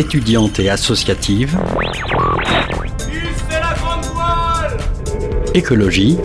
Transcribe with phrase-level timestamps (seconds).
[0.00, 1.58] étudiante et associative,
[5.52, 6.16] écologie,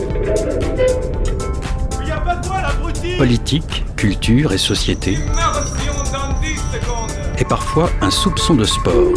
[3.18, 9.12] politique, culture et société, Immersion dans 10 secondes et parfois un soupçon de sport.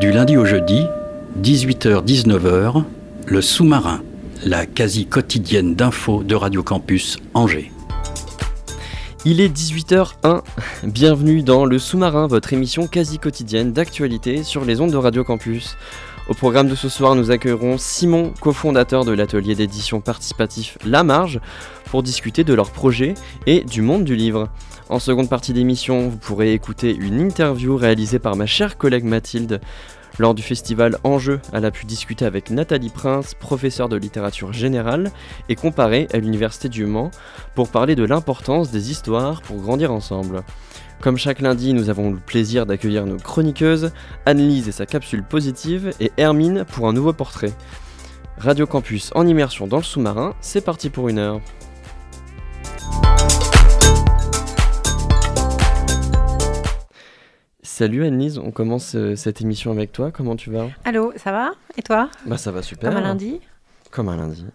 [0.00, 0.84] Du lundi au jeudi,
[1.40, 2.82] 18h-19h,
[3.26, 4.00] le sous-marin,
[4.44, 7.70] la quasi quotidienne d'infos de Radio Campus Angers.
[9.24, 10.42] Il est 18h01.
[10.82, 15.76] Bienvenue dans Le Sous-Marin, votre émission quasi quotidienne d'actualité sur les ondes de Radio Campus.
[16.28, 21.40] Au programme de ce soir, nous accueillerons Simon, cofondateur de l'atelier d'édition participatif La Marge,
[21.86, 23.14] pour discuter de leur projet
[23.46, 24.48] et du monde du livre.
[24.88, 29.60] En seconde partie d'émission, vous pourrez écouter une interview réalisée par ma chère collègue Mathilde.
[30.18, 35.10] Lors du festival Enjeu, elle a pu discuter avec Nathalie Prince, professeure de littérature générale
[35.48, 37.10] et comparée à l'Université du Mans,
[37.54, 40.42] pour parler de l'importance des histoires pour grandir ensemble.
[41.00, 43.90] Comme chaque lundi, nous avons le plaisir d'accueillir nos chroniqueuses,
[44.26, 47.52] Annelise et sa capsule positive, et Hermine pour un nouveau portrait.
[48.36, 51.40] Radio Campus en immersion dans le sous-marin, c'est parti pour une heure.
[57.82, 60.68] Salut Annelise, on commence euh, cette émission avec toi, comment tu vas?
[60.84, 61.50] Allô, ça va?
[61.76, 62.08] Et toi?
[62.26, 62.90] Bah ça va super.
[62.90, 63.40] Comme un lundi?
[63.90, 64.46] Comme un lundi.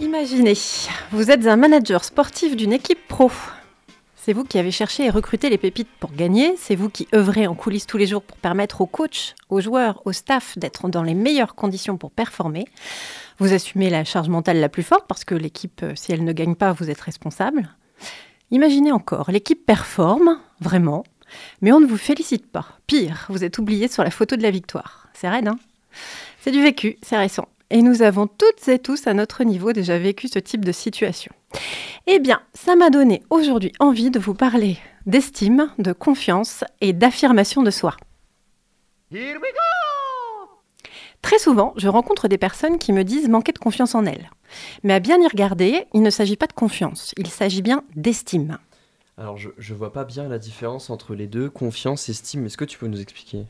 [0.00, 0.54] Imaginez,
[1.12, 3.30] vous êtes un manager sportif d'une équipe pro.
[4.26, 7.46] C'est vous qui avez cherché et recruté les pépites pour gagner, c'est vous qui œuvrez
[7.46, 11.04] en coulisses tous les jours pour permettre aux coachs, aux joueurs, au staff d'être dans
[11.04, 12.64] les meilleures conditions pour performer.
[13.38, 16.32] Vous assumez la charge mentale la plus forte parce que l'équipe, euh, si elle ne
[16.32, 17.72] gagne pas, vous êtes responsable.
[18.50, 21.04] Imaginez encore, l'équipe performe, vraiment,
[21.60, 22.66] mais on ne vous félicite pas.
[22.88, 25.06] Pire, vous êtes oublié sur la photo de la victoire.
[25.14, 25.58] C'est raide, hein?
[26.40, 27.46] C'est du vécu, c'est récent.
[27.70, 31.32] Et nous avons toutes et tous à notre niveau déjà vécu ce type de situation.
[32.06, 37.62] Eh bien, ça m'a donné aujourd'hui envie de vous parler d'estime, de confiance et d'affirmation
[37.62, 37.96] de soi.
[41.22, 44.30] Très souvent, je rencontre des personnes qui me disent manquer de confiance en elles.
[44.84, 48.58] Mais à bien y regarder, il ne s'agit pas de confiance, il s'agit bien d'estime.
[49.18, 52.64] Alors je, je vois pas bien la différence entre les deux, confiance, estime, est-ce que
[52.64, 53.46] tu peux nous expliquer?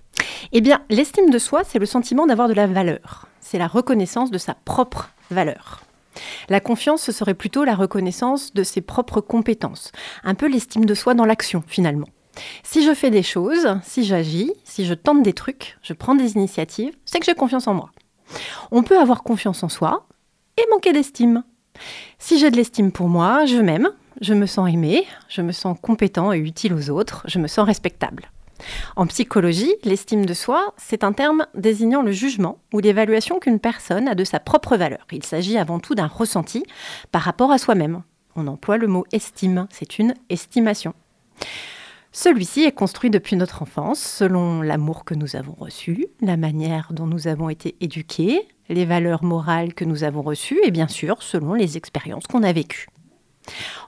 [0.53, 3.29] Eh bien, l'estime de soi, c'est le sentiment d'avoir de la valeur.
[3.49, 5.85] C'est la reconnaissance de sa propre valeur.
[6.49, 9.93] La confiance, ce serait plutôt la reconnaissance de ses propres compétences.
[10.25, 12.09] Un peu l'estime de soi dans l'action, finalement.
[12.65, 16.33] Si je fais des choses, si j'agis, si je tente des trucs, je prends des
[16.33, 17.93] initiatives, c'est que j'ai confiance en moi.
[18.73, 20.09] On peut avoir confiance en soi
[20.57, 21.45] et manquer d'estime.
[22.19, 23.91] Si j'ai de l'estime pour moi, je m'aime,
[24.23, 27.65] je me sens aimé, je me sens compétent et utile aux autres, je me sens
[27.65, 28.29] respectable.
[28.97, 34.09] En psychologie, l'estime de soi, c'est un terme désignant le jugement ou l'évaluation qu'une personne
[34.09, 35.07] a de sa propre valeur.
[35.13, 36.65] Il s'agit avant tout d'un ressenti
[37.13, 38.03] par rapport à soi-même.
[38.35, 40.95] On emploie le mot estime, c'est une estimation.
[42.13, 47.07] Celui-ci est construit depuis notre enfance selon l'amour que nous avons reçu, la manière dont
[47.07, 51.53] nous avons été éduqués, les valeurs morales que nous avons reçues et bien sûr selon
[51.53, 52.87] les expériences qu'on a vécues.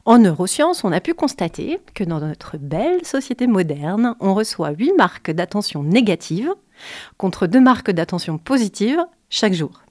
[0.04, 4.92] En neurosciences, on a pu constater que dans notre belle société moderne, on reçoit 8
[4.96, 6.50] marques d'attention négative
[7.16, 8.98] contre 2 marques d'attention positive
[9.30, 9.82] chaque jour.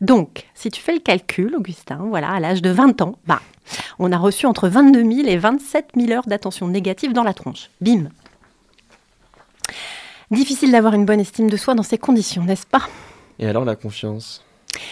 [0.00, 3.40] Donc, si tu fais le calcul, Augustin, voilà, à l'âge de 20 ans, bah,
[3.98, 7.70] on a reçu entre 22 000 et 27 000 heures d'attention négative dans la tronche.
[7.80, 8.08] Bim
[10.30, 12.88] Difficile d'avoir une bonne estime de soi dans ces conditions, n'est-ce pas?
[13.40, 14.44] Et alors la confiance?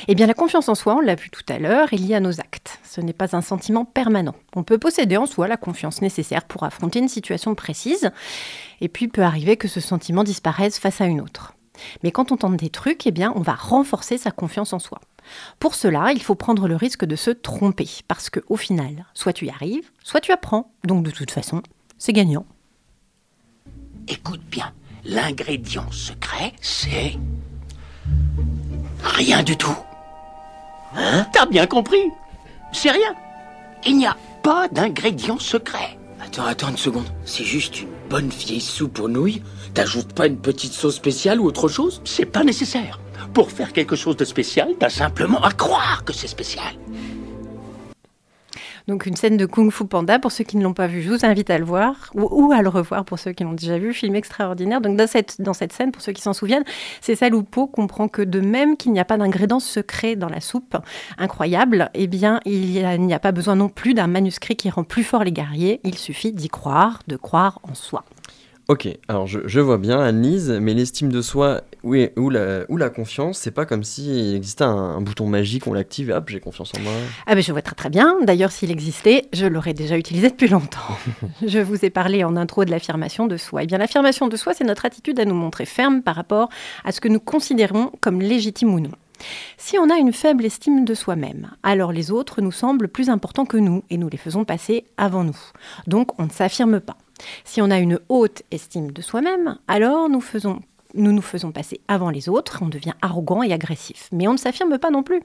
[0.09, 2.21] Eh bien, la confiance en soi, on l'a vu tout à l'heure, est liée à
[2.21, 2.79] nos actes.
[2.85, 4.35] Ce n'est pas un sentiment permanent.
[4.57, 8.11] On peut posséder en soi la confiance nécessaire pour affronter une situation précise,
[8.81, 11.55] et puis peut arriver que ce sentiment disparaisse face à une autre.
[12.03, 15.01] Mais quand on tente des trucs, eh bien, on va renforcer sa confiance en soi.
[15.59, 19.33] Pour cela, il faut prendre le risque de se tromper, parce que au final, soit
[19.33, 20.73] tu y arrives, soit tu apprends.
[20.85, 21.63] Donc de toute façon,
[21.99, 22.47] c'est gagnant.
[24.09, 24.73] Écoute bien,
[25.05, 27.19] l'ingrédient secret, c'est...
[29.03, 29.77] Rien du tout.
[30.97, 31.27] Hein?
[31.33, 32.11] T'as bien compris
[32.73, 33.15] C'est rien.
[33.87, 35.99] Il n'y a pas d'ingrédient secret.
[36.21, 37.07] Attends, attends une seconde.
[37.25, 39.43] C'est juste une bonne vieille soupe aux nouilles
[39.75, 42.01] T'ajoutes pas une petite sauce spéciale ou autre chose?
[42.05, 42.99] C'est pas nécessaire.
[43.35, 46.75] Pour faire quelque chose de spécial, t'as simplement à croire que c'est spécial.
[48.89, 51.11] Donc une scène de Kung Fu Panda, pour ceux qui ne l'ont pas vu, je
[51.11, 53.93] vous invite à le voir, ou, à le revoir pour ceux qui l'ont déjà vu,
[53.93, 54.81] film extraordinaire.
[54.81, 56.65] Donc dans cette, dans cette scène, pour ceux qui s'en souviennent,
[57.03, 60.31] c'est celle où Po comprend que de même qu'il n'y a pas d'ingrédients secrets dans
[60.31, 60.79] la soupe,
[61.19, 64.71] incroyable, eh bien il y a- n'y a pas besoin non plus d'un manuscrit qui
[64.71, 68.05] rend plus fort les guerriers, il suffit d'y croire, de croire en soi.
[68.71, 72.77] Ok, alors je, je vois bien, Anne-Lise, mais l'estime de soi oui, ou, la, ou
[72.77, 76.29] la confiance, c'est pas comme s'il existait un, un bouton magique, on l'active et hop,
[76.29, 76.93] j'ai confiance en moi.
[77.27, 78.17] Ah ben je vois très très bien.
[78.21, 80.99] D'ailleurs, s'il existait, je l'aurais déjà utilisé depuis longtemps.
[81.47, 83.63] je vous ai parlé en intro de l'affirmation de soi.
[83.63, 86.51] Eh bien, l'affirmation de soi, c'est notre attitude à nous montrer ferme par rapport
[86.85, 88.93] à ce que nous considérons comme légitime ou non.
[89.57, 93.47] Si on a une faible estime de soi-même, alors les autres nous semblent plus importants
[93.47, 95.39] que nous et nous les faisons passer avant nous.
[95.87, 96.99] Donc on ne s'affirme pas.
[97.45, 100.23] Si on a une haute estime de soi-même, alors nous
[100.95, 104.09] nous nous faisons passer avant les autres, on devient arrogant et agressif.
[104.13, 105.23] Mais on ne s'affirme pas non plus.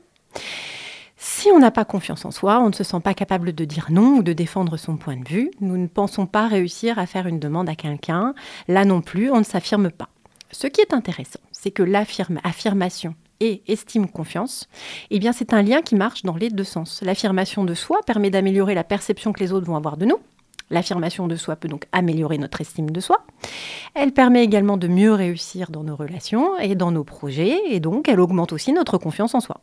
[1.15, 3.87] Si on n'a pas confiance en soi, on ne se sent pas capable de dire
[3.89, 7.27] non ou de défendre son point de vue, nous ne pensons pas réussir à faire
[7.27, 8.33] une demande à quelqu'un,
[8.67, 10.09] là non plus, on ne s'affirme pas.
[10.51, 14.67] Ce qui est intéressant, c'est que l'affirmation et estime confiance,
[15.11, 17.01] eh bien c'est un lien qui marche dans les deux sens.
[17.01, 20.19] L'affirmation de soi permet d'améliorer la perception que les autres vont avoir de nous.
[20.73, 23.27] L'affirmation de soi peut donc améliorer notre estime de soi.
[23.93, 28.09] Elle permet également de mieux réussir dans nos relations et dans nos projets, et donc
[28.09, 29.61] elle augmente aussi notre confiance en soi.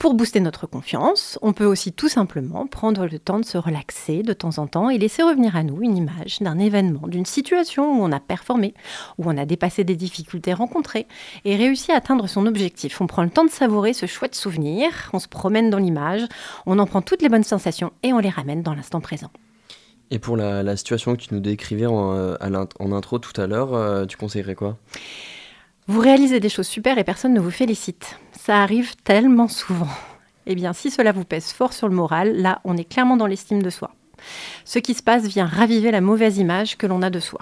[0.00, 4.24] Pour booster notre confiance, on peut aussi tout simplement prendre le temps de se relaxer
[4.24, 7.92] de temps en temps et laisser revenir à nous une image d'un événement, d'une situation
[7.92, 8.74] où on a performé,
[9.18, 11.06] où on a dépassé des difficultés rencontrées
[11.44, 13.00] et réussi à atteindre son objectif.
[13.00, 16.26] On prend le temps de savourer ce chouette souvenir, on se promène dans l'image,
[16.66, 19.30] on en prend toutes les bonnes sensations et on les ramène dans l'instant présent.
[20.10, 24.06] Et pour la, situation que tu nous décrivais en, euh, intro tout à l'heure, euh,
[24.06, 24.76] tu conseillerais quoi?
[25.86, 28.18] Vous réalisez des choses super et personne ne vous félicite.
[28.32, 29.88] Ça arrive tellement souvent.
[30.46, 33.26] Eh bien, si cela vous pèse fort sur le moral, là, on est clairement dans
[33.26, 33.92] l'estime de soi.
[34.64, 37.40] Ce qui se passe vient raviver la mauvaise image que l'on a de soi.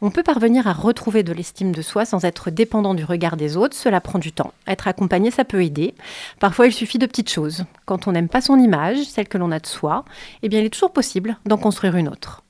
[0.00, 3.56] On peut parvenir à retrouver de l'estime de soi sans être dépendant du regard des
[3.56, 4.52] autres, cela prend du temps.
[4.66, 5.94] Être accompagné, ça peut aider.
[6.40, 7.64] Parfois, il suffit de petites choses.
[7.84, 10.04] Quand on n'aime pas son image, celle que l'on a de soi,
[10.42, 12.42] eh bien, il est toujours possible d'en construire une autre.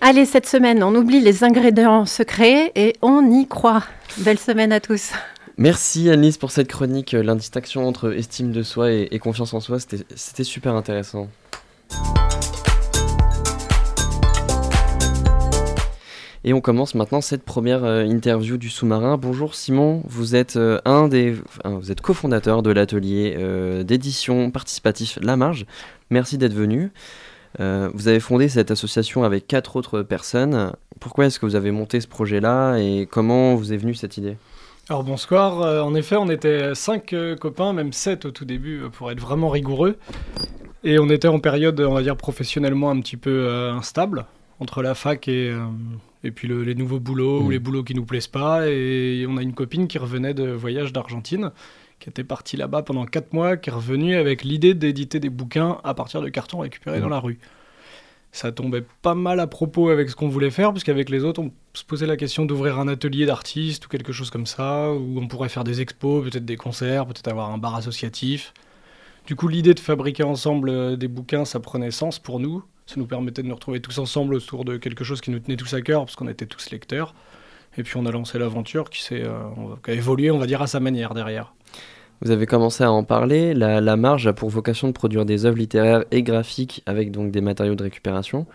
[0.00, 3.82] Allez, cette semaine, on oublie les ingrédients secrets et on y croit.
[4.18, 5.10] Belle semaine à tous.
[5.56, 9.78] Merci Annelise pour cette chronique, euh, l'indistinction entre estime de soi et, confiance en soi,
[9.80, 11.28] c'était super intéressant.
[16.44, 19.16] Et on commence maintenant cette première euh, interview du sous-marin.
[19.16, 21.32] Bonjour Simon, vous êtes euh, un des,
[21.64, 23.36] vous cofondateur de l'atelier
[23.84, 25.66] d'édition participatif La Marge.
[26.10, 26.92] Merci d'être venu.
[27.60, 30.72] Euh, vous avez fondé cette association avec quatre autres personnes.
[31.00, 34.36] Pourquoi est-ce que vous avez monté ce projet-là et comment vous est venue cette idée?
[34.90, 38.82] Alors bonsoir, Euh, en effet on était cinq euh, copains, même sept au tout début
[38.82, 39.96] euh, pour être vraiment rigoureux.
[40.84, 44.26] Et on était en période, on va dire, professionnellement un petit peu instable,
[44.60, 45.52] entre la fac et,
[46.22, 47.50] et puis le- les nouveaux boulots ou Mhm.
[47.50, 48.68] les boulots qui nous plaisent pas.
[48.68, 51.50] Et on a une copine qui revenait de voyage d'Argentine,
[52.00, 55.78] qui était partie là-bas pendant quatre mois, qui est revenue avec l'idée d'éditer des bouquins
[55.84, 57.38] à partir de cartons récupérés dans la rue.
[58.30, 61.50] Ça tombait pas mal à propos avec ce qu'on voulait faire, puisqu'avec les autres, on
[61.72, 65.26] se posait la question d'ouvrir un atelier d'artistes ou quelque chose comme ça, où on
[65.28, 68.52] pourrait faire des expos, peut-être des concerts, peut-être avoir un bar associatif.
[69.26, 72.62] Du coup, l'idée de fabriquer ensemble euh, des bouquins, ça prenait sens pour nous.
[72.86, 75.56] Ça nous permettait de nous retrouver tous ensemble autour de quelque chose qui nous tenait
[75.56, 77.14] tous à cœur, parce qu'on était tous lecteurs.
[77.76, 79.42] Et puis on a lancé l'aventure qui, s'est, euh,
[79.84, 81.54] qui a évolué, on va dire, à sa manière derrière.
[82.20, 83.54] Vous avez commencé à en parler.
[83.54, 87.40] La, marge a pour vocation de produire des œuvres littéraires et graphiques avec donc des
[87.40, 88.46] matériaux de récupération.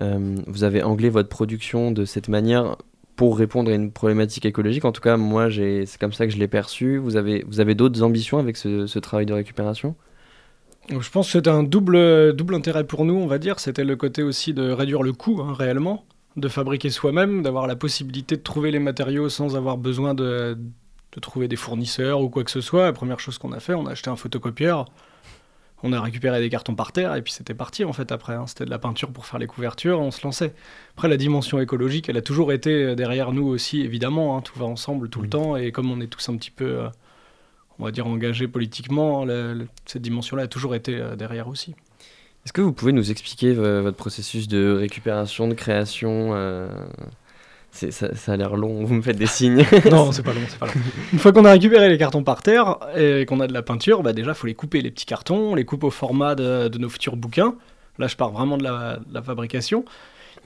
[0.00, 2.76] Euh, vous avez anglais votre production de cette manière
[3.16, 4.84] pour répondre à une problématique écologique.
[4.84, 6.98] En tout cas, moi, c'est comme ça que je l'ai perçu.
[6.98, 9.94] Vous avez, vous avez d'autres ambitions avec ce, travail de récupération?
[10.90, 13.58] Donc, je pense que c'était un double, double intérêt pour nous, on va dire.
[13.58, 16.04] C'était le côté aussi de réduire le coût, hein, réellement,
[16.36, 20.56] de fabriquer soi-même, d'avoir la possibilité de trouver les matériaux sans avoir besoin de,
[21.16, 22.84] de trouver des fournisseurs ou quoi que ce soit.
[22.84, 24.84] La première chose qu'on a fait, on a acheté un photocopieur,
[25.82, 28.34] on a récupéré des cartons par terre et puis c'était parti en fait après.
[28.34, 28.46] hein.
[28.46, 30.52] C'était de la peinture pour faire les couvertures, on se lançait.
[30.94, 34.36] Après, la dimension écologique, elle a toujours été euh, derrière nous aussi, évidemment.
[34.36, 34.42] hein.
[34.42, 36.64] tout va ensemble tout le temps et comme on est tous un petit peu.
[36.66, 36.88] euh,
[37.78, 41.74] on va dire engagés politiquement, la- la- cette dimension-là a toujours été euh, derrière aussi.
[42.44, 46.68] Est-ce que vous pouvez nous expliquer vo- votre processus de récupération, de création euh,
[47.72, 49.62] Ça, ça a l'air long, vous me faites des signes.
[49.90, 50.72] Non, c'est pas long, c'est pas long.
[51.12, 54.02] Une fois qu'on a récupéré les cartons par terre et qu'on a de la peinture,
[54.02, 55.52] bah déjà, faut les couper, les petits cartons.
[55.52, 57.54] On les coupe au format de, de nos futurs bouquins.
[57.98, 59.84] Là, je pars vraiment de la, de la fabrication.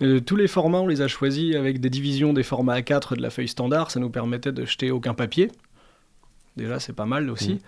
[0.03, 3.23] Euh, tous les formats, on les a choisis avec des divisions des formats A4 de
[3.23, 3.91] la feuille standard.
[3.93, 5.51] Ça nous permettait de jeter aucun papier.
[6.57, 7.55] Déjà, c'est pas mal aussi.
[7.55, 7.59] Mm.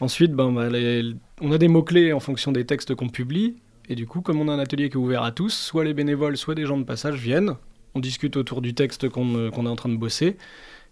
[0.00, 3.56] Ensuite, ben, les- on a des mots-clés en fonction des textes qu'on publie.
[3.88, 5.94] Et du coup, comme on a un atelier qui est ouvert à tous, soit les
[5.94, 7.54] bénévoles, soit des gens de passage viennent.
[7.96, 10.36] On discute autour du texte qu'on euh, qu'on est en train de bosser.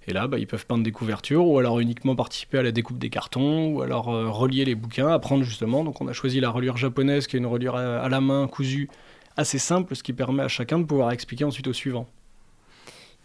[0.08, 2.98] Et là, bah, ils peuvent peindre des couvertures, ou alors uniquement participer à la découpe
[2.98, 5.84] des cartons, ou alors euh, relier les bouquins, apprendre justement.
[5.84, 8.88] Donc on a choisi la reliure japonaise, qui est une reliure à, la main, cousue,
[9.36, 12.08] assez simple, ce qui permet à chacun de pouvoir expliquer ensuite au suivant.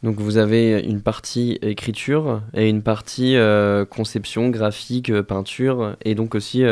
[0.04, 6.36] Donc vous avez une partie écriture et une partie euh, conception, graphique, peinture, et donc
[6.36, 6.66] aussi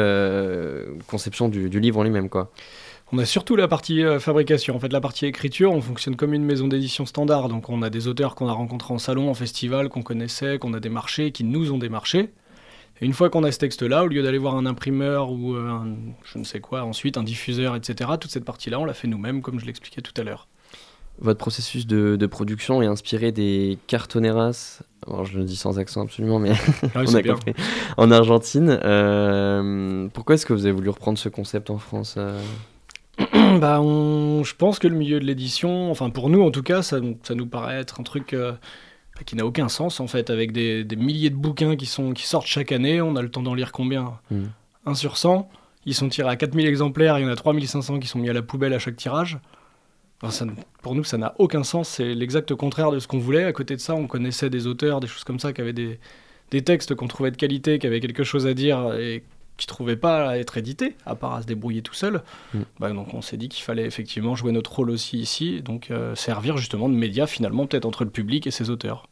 [1.07, 2.51] conception du, du livre en lui-même, quoi.
[3.13, 4.75] On a surtout la partie euh, fabrication.
[4.75, 7.47] En fait, la partie écriture, on fonctionne comme une maison d'édition standard.
[7.47, 10.73] Donc, on a des auteurs qu'on a rencontrés en salon, en festival, qu'on connaissait, qu'on
[10.73, 12.31] a démarchés, qui nous ont démarchés.
[12.99, 15.69] Et une fois qu'on a ce texte-là, au lieu d'aller voir un imprimeur ou euh,
[15.69, 19.07] un, je ne sais quoi, ensuite un diffuseur, etc., toute cette partie-là, on l'a fait
[19.07, 20.47] nous-mêmes, comme je l'expliquais tout à l'heure.
[21.19, 26.01] Votre processus de, de production est inspiré des cartoneras, alors je le dis sans accent
[26.01, 26.51] absolument, mais
[26.93, 27.33] Ah oui, on c'est a bien.
[27.35, 27.53] compris,
[27.97, 28.79] en Argentine.
[28.83, 32.39] Euh, pourquoi est-ce que vous avez voulu reprendre ce concept en France euh?
[33.57, 36.81] Bah, on- je pense que le milieu de l'édition, enfin pour nous en tout cas,
[36.81, 38.51] ça, ça nous paraît être un truc euh,
[39.15, 42.13] bah, qui n'a aucun sens en fait, avec des, des milliers de bouquins qui, sont,
[42.13, 43.01] qui sortent chaque année.
[43.01, 44.19] On a le temps d'en lire combien?
[44.31, 44.43] Mm.
[44.85, 45.49] 1 sur 100.
[45.85, 48.33] Ils sont tirés à 4000 exemplaires, il y en a 3500 qui sont mis à
[48.33, 49.37] la poubelle à chaque tirage.
[50.21, 50.45] Enfin, ça-
[50.81, 51.87] pour nous, ça n'a aucun sens.
[51.89, 53.43] C'est l'exact contraire de ce qu'on voulait.
[53.43, 55.99] À côté de ça, on connaissait des auteurs, des choses comme ça, qui avaient des,
[56.51, 59.23] des textes qu'on trouvait de qualité, qui avaient quelque chose à dire et
[59.57, 62.21] qui ne trouvaient pas à être édités, à part à se débrouiller tout seul.
[62.53, 62.59] Mm.
[62.79, 66.15] Bah, donc on s'est dit qu'il fallait effectivement jouer notre rôle aussi ici, donc euh,
[66.15, 69.07] servir justement de média finalement peut-être entre le public et ses auteurs.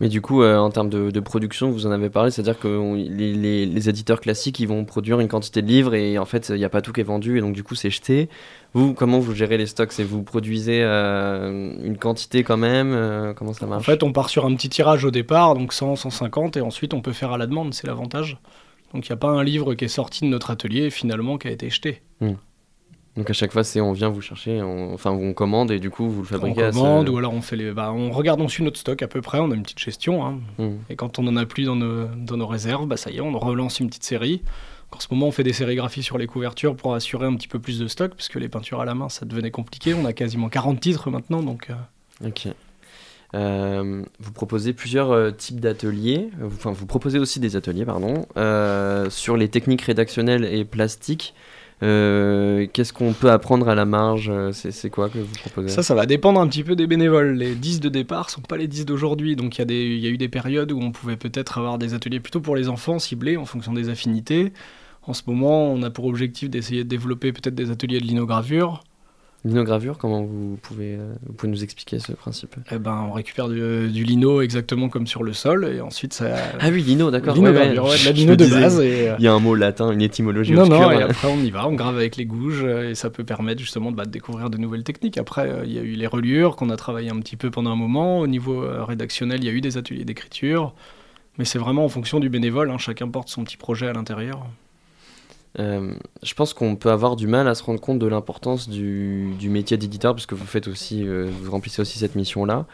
[0.00, 2.66] Mais du coup, euh, en termes de, de production, vous en avez parlé, c'est-à-dire que
[2.66, 6.24] on- les, les- les éditeurs classiques, ils vont produire une quantité de livres et en
[6.24, 8.28] fait, il n'y a pas tout qui est vendu et donc du coup, c'est jeté.
[8.72, 9.92] Vous, comment vous gérez les stocks?
[9.92, 13.86] C'est vous produisez euh, une quantité quand même euh, Comment ça En marche?
[13.86, 17.00] fait, on part sur un petit tirage au départ, donc 100, 150, et ensuite on
[17.00, 18.38] peut faire à la demande, c'est l'avantage.
[18.94, 21.48] Donc il n'y a pas un livre qui est sorti de notre atelier finalement qui
[21.48, 22.00] a été jeté.
[23.16, 25.88] Donc à chaque fois, c'est on vient vous chercher, on, enfin on commande et du
[25.88, 27.70] coup, vous le On fabriquez à ce- commande ou alors on fait les.
[27.72, 30.26] Bah, on regarde, on suit notre stock à peu près, on a une petite gestion.
[30.26, 30.40] hein.
[30.58, 30.76] Hmm.
[30.90, 33.20] Et quand on n'en a plus dans nos, dans nos réserves, bah ça y est,
[33.20, 34.42] on relance une petite série.
[34.90, 37.58] En ce moment, on fait des sérigraphies sur les couvertures pour assurer un petit peu
[37.58, 39.92] plus de stock, puisque les peintures à la main, ça devenait compliqué.
[39.94, 42.48] On a quasiment 40 titres maintenant, donc euh, Ok.
[43.34, 49.10] Euh, vous proposez plusieurs euh, types d'ateliers, enfin vous proposez aussi des ateliers, pardon, euh,
[49.10, 51.34] sur les techniques rédactionnelles et plastiques.
[51.80, 55.68] Qu'est-ce qu'on peut apprendre à la marge C'est quoi que vous proposez?
[55.68, 57.32] Ça, ça va dépendre un petit peu des bénévoles.
[57.34, 60.16] Les 10 de départ sont pas les 10 d'aujourd'hui, donc il y, y a eu
[60.16, 63.44] des périodes où on pouvait peut-être avoir des ateliers plutôt pour les enfants, ciblés en
[63.44, 64.54] fonction des affinités.
[65.02, 68.82] En ce moment, on a pour objectif d'essayer de développer peut-être des ateliers de linogravure.
[69.46, 72.56] L'inogravure, comment vous pouvez, euh, vous pouvez nous expliquer ce principe?
[72.72, 76.34] Eh ben, on récupère du, du lino exactement comme sur le sol, et ensuite ça.
[76.58, 77.36] Ah oui, lino, d'accord.
[77.36, 77.52] ouais, ouais.
[77.52, 78.80] Linogravure, ouais, de la lino de disais, base.
[78.80, 80.80] Et, euh, Il y a un mot latin, une étymologie non, obscure.
[80.80, 83.24] non, et après on y va, on grave avec les gouges, euh, et ça peut
[83.24, 85.18] permettre justement bah, de découvrir de nouvelles techniques.
[85.18, 87.76] Après, il y a eu les reliures qu'on a travaillé un petit peu pendant un
[87.76, 88.20] moment.
[88.20, 90.74] Au niveau rédactionnel, il y a eu des ateliers d'écriture.
[91.36, 94.46] Mais c'est vraiment en fonction du bénévole, hein, chacun porte son petit projet à l'intérieur.
[95.58, 99.34] Euh, je pense qu'on peut avoir du mal à se rendre compte de l'importance du,
[99.44, 102.66] métier d'éditeur, parce que vous faites aussi, euh, vous remplissez aussi cette mission-là.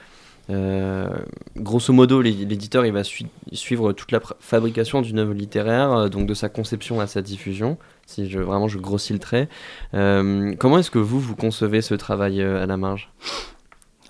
[0.48, 1.08] Euh,
[1.56, 6.26] grosso modo, l'é- l'éditeur il va sui- suivre toute la fabrication d'une œuvre littéraire, donc
[6.26, 7.78] de sa conception à sa diffusion.
[8.06, 9.48] Si vraiment je grossis le trait.
[9.92, 13.10] Comment est-ce que vous vous concevez ce travail à la marge?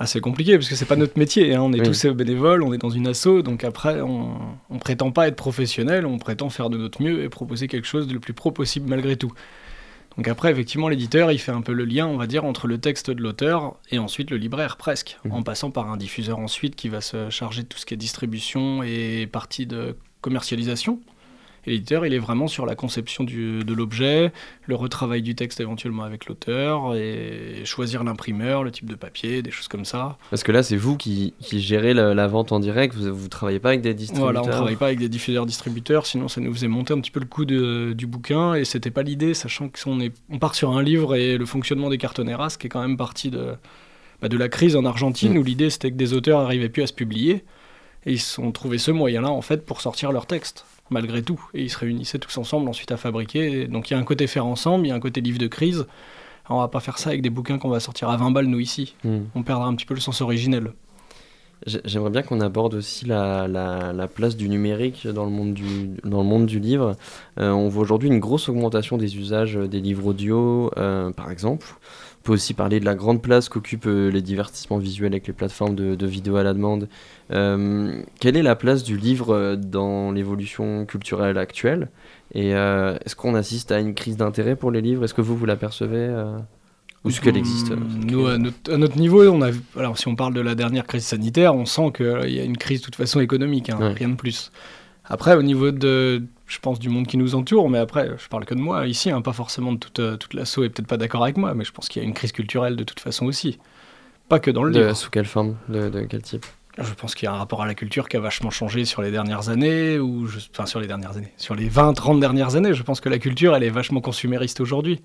[0.02, 1.54] Ah, c'est compliqué parce que c'est pas notre métier.
[1.54, 1.60] hein.
[1.62, 1.86] On est Oui.
[1.86, 4.34] tous bénévoles, on est dans une asso, donc après on,
[4.70, 8.06] on prétend pas être professionnel, on prétend faire de notre mieux et proposer quelque chose
[8.08, 9.30] de le plus pro possible malgré tout.
[10.16, 12.78] Donc après, effectivement, l'éditeur, il fait un peu le lien, on va dire, entre le
[12.78, 15.32] texte de l'auteur et ensuite le libraire, presque, Mhm.
[15.32, 17.96] en passant par un diffuseur ensuite qui va se charger de tout ce qui est
[17.98, 20.98] distribution et partie de commercialisation.
[21.66, 24.32] Et l'éditeur, il est vraiment sur la conception du- de l'objet,
[24.66, 29.50] le retravail du texte éventuellement avec l'auteur, et choisir l'imprimeur, le type de papier, des
[29.50, 30.16] choses comme ça.
[30.30, 33.28] Parce que là, c'est vous qui, qui gérez la, la vente en direct, vous, vous
[33.28, 36.52] travaillez pas avec des distributeurs Voilà, on travaille pas avec des diffuseurs-distributeurs, sinon ça nous
[36.52, 39.68] faisait monter un petit peu le coût de- du bouquin, et c'était pas l'idée, sachant
[39.68, 42.80] qu'on est, on part sur un livre et le fonctionnement des cartonneras, qui est quand
[42.80, 43.54] même partie de,
[44.22, 45.38] bah, de la crise en Argentine, Mm.
[45.38, 47.44] où l'idée c'était que des auteurs n'arrivaient plus à se publier,
[48.06, 51.40] et ils se sont trouvé ce moyen-là en fait pour sortir leurs textes, malgré tout,
[51.54, 54.26] et ils se réunissaient tous ensemble ensuite à fabriquer, donc il y a un côté
[54.26, 55.86] faire ensemble, il y a un côté livre de crise,
[56.48, 58.58] on va pas faire ça avec des bouquins qu'on va sortir à 20 balles nous
[58.60, 59.20] ici, Hmm.
[59.34, 60.72] on perdra un petit peu le sens originel.
[61.66, 65.52] J'ai- J'aimerais bien qu'on aborde aussi la, la- la place du numérique dans le monde
[65.52, 66.96] du, dans le monde du livre.
[67.38, 71.66] Euh, on voit aujourd'hui une grosse augmentation des usages des livres audio, euh, par exemple.
[72.22, 75.32] On peut aussi parler de la grande place qu'occupent euh, les divertissements visuels avec les
[75.32, 76.86] plateformes de, de vidéo à la demande.
[77.32, 81.88] Euh, quelle est la place du livre euh, dans l'évolution culturelle actuelle?
[82.34, 85.04] Et euh, est-ce qu'on assiste à une crise d'intérêt pour les livres?
[85.04, 86.36] Est-ce que vous, vous l'apercevez euh,
[87.04, 90.14] Ou est-ce qu'elle existe Nous, à notre, à notre niveau, on a, alors si on
[90.14, 92.96] parle de la dernière crise sanitaire, on sent qu'il y a une crise de toute
[92.96, 93.92] façon économique, hein, Ouais.
[93.94, 94.52] rien de plus.
[95.10, 98.44] Après, au niveau de, je pense, du monde qui nous entoure, mais après, je parle
[98.44, 100.96] que de moi ici, hein, pas forcément de toute, euh, toute l'asso est peut-être pas
[100.96, 103.26] d'accord avec moi, mais je pense qu'il y a une crise culturelle de toute façon
[103.26, 103.58] aussi.
[104.28, 104.94] Pas que dans le de- livre.
[104.96, 106.46] Sous quelle forme de, de quel type?
[106.78, 109.02] Je pense qu'il y a un rapport à la culture qui a vachement changé sur
[109.02, 112.72] les dernières années, ou je- enfin sur les dernières années, sur les 20-30 dernières années.
[112.72, 115.02] Je pense que la culture, elle est vachement consumériste aujourd'hui.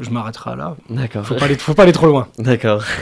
[0.00, 0.76] Je m'arrêterai là.
[0.90, 1.24] D'accord.
[1.24, 2.28] Faut pas aller, faut pas aller trop loin.
[2.38, 2.84] D'accord.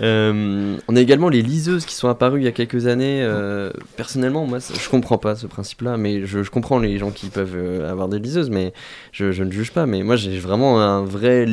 [0.00, 3.20] Euh, on a également les liseuses qui sont apparues il y a quelques années.
[3.20, 7.30] Euh, personnellement, moi, je comprends pas ce principe-là, mais je, je comprends les gens qui
[7.30, 8.72] peuvent euh, avoir des liseuses, mais
[9.10, 9.86] je, je ne juge pas.
[9.86, 11.48] Mais moi, j'ai vraiment un vrai.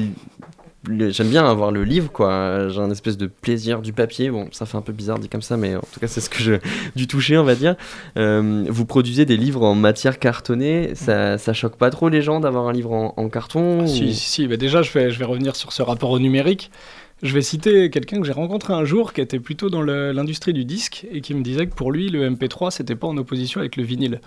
[1.10, 2.70] J'aime bien avoir le livre, quoi.
[2.70, 4.30] J'ai un espèce de plaisir du papier.
[4.30, 6.30] Bon, ça fait un peu bizarre dit comme ça, mais en tout cas, c'est ce
[6.30, 6.54] que je
[6.96, 7.76] du toucher, on va dire.
[8.18, 10.92] Euh, vous produisez des livres en matière cartonnée.
[10.96, 13.88] Ça, ça choque pas trop les gens d'avoir un livre en, en carton Ah, ou-
[13.88, 16.72] Si, si, si, bah déjà, je vais, je vais revenir sur ce rapport au numérique.
[17.24, 20.66] Je vais citer quelqu'un que j'ai rencontré un jour qui était plutôt dans l'industrie du
[20.66, 23.78] disque et qui me disait que pour lui, le MP3, c'était pas en opposition avec
[23.78, 24.20] le vinyle.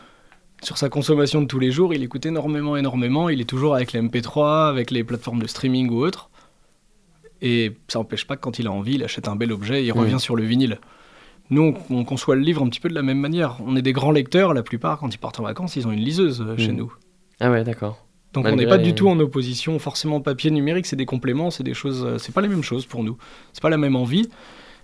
[0.63, 3.29] Sur sa consommation de tous les jours, il écoute énormément, énormément.
[3.29, 6.31] Il est toujours avec les MP3, avec les plateformes de streaming ou autres.
[7.43, 9.87] Et ça n'empêche pas que quand il a envie, il achète un bel objet et
[9.87, 9.99] il Mm.
[9.99, 10.79] revient sur le vinyle.
[11.51, 13.57] Nous, on, on conçoit le livre un petit peu de la même manière.
[13.65, 16.01] On est des grands lecteurs, la plupart, quand ils partent en vacances, ils ont une
[16.01, 16.77] liseuse euh, chez Mm.
[16.77, 16.93] nous.
[17.41, 18.05] Ah ouais, d'accord.
[18.35, 21.51] Donc on n'est pas les- du tout en opposition forcément papier numérique, c'est des compléments,
[21.51, 23.17] c'est des choses, euh, c'est pas les mêmes choses pour nous,
[23.55, 24.29] c'est pas la même envie.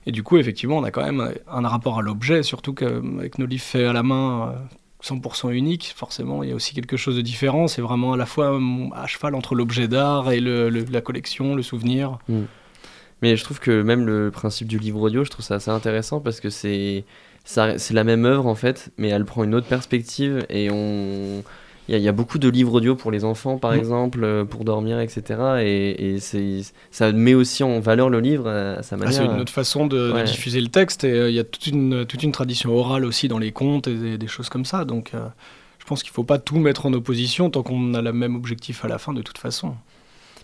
[0.07, 3.47] Et du coup, effectivement, on a quand même un rapport à l'objet, surtout qu'avec nos
[3.47, 4.59] livres faits à la main, euh,
[5.05, 7.69] 100% uniques, forcément, il y a aussi quelque chose de différent.
[7.69, 11.63] C'est vraiment à la fois euh, à cheval entre l'objet d'art et la collection, le
[11.63, 12.19] souvenir.
[13.23, 16.21] Mais je trouve que même le principe du livre audio, je trouve ça assez intéressant
[16.21, 17.05] parce que c'est
[17.45, 21.45] c'est la même œuvre en fait, mais elle prend une autre perspective et on
[21.89, 23.79] il y, a- il y a beaucoup de livres audio pour les enfants par Mhm.
[23.79, 25.23] exemple, euh, pour dormir, etc.
[25.63, 26.19] Et, et
[26.91, 29.15] ça met aussi en valeur le livre à sa Ah, manière.
[29.15, 32.07] c'est une autre façon de, diffuser le texte et euh, il y a toute une,
[32.07, 34.85] toute une tradition orale aussi dans les contes et des, des choses comme ça.
[34.85, 35.27] Donc euh,
[35.79, 38.85] je pense qu'il faut pas tout mettre en opposition tant qu'on a le même objectif
[38.85, 39.75] à la fin de toute façon.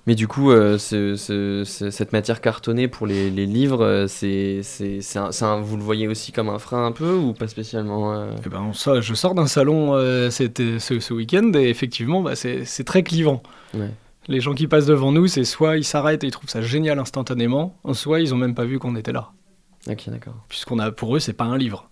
[0.06, 4.06] Mais du coup, euh, ce- ce- ce- cette matière cartonnée pour les, les livres, euh,
[4.06, 7.14] c'est c'est c'est un- c'est un- vous le voyez aussi comme un frein un peu
[7.14, 11.68] ou pas spécialement euh Eh ben, je sors d'un salon euh, c'était ce, week-end et
[11.68, 13.42] effectivement, bah, c'est très clivant.
[13.74, 13.90] Ouais.
[14.28, 16.98] Les gens qui passent devant nous, c'est soit ils s'arrêtent et ils trouvent ça génial
[16.98, 19.30] instantanément, soit ils ont même pas vu qu'on était là.
[19.88, 20.34] Ok, d'accord.
[20.48, 21.88] Puisqu'on a, pour eux, c'est pas un livre.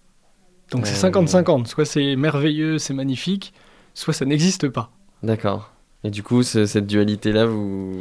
[0.70, 1.66] Donc Ouais, c'est 50-50.
[1.66, 3.52] Soit c'est merveilleux, c'est magnifique,
[3.94, 4.90] soit ça n'existe pas.
[5.22, 5.72] D'accord.
[6.04, 7.92] Et du coup, ce- cette dualité-là, vous,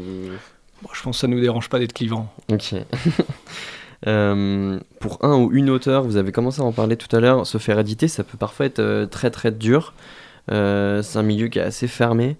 [0.83, 2.31] Bon, je pense que ça nous dérange pas d'être clivant.
[2.51, 2.75] Ok.
[4.05, 7.47] Euh, pour un ou une auteur, vous avez commencé à en parler tout à l'heure,
[7.47, 9.95] se faire éditer, ça peut parfois être euh, très très dur.
[10.51, 12.37] Euh, c'est un milieu qui est assez fermé.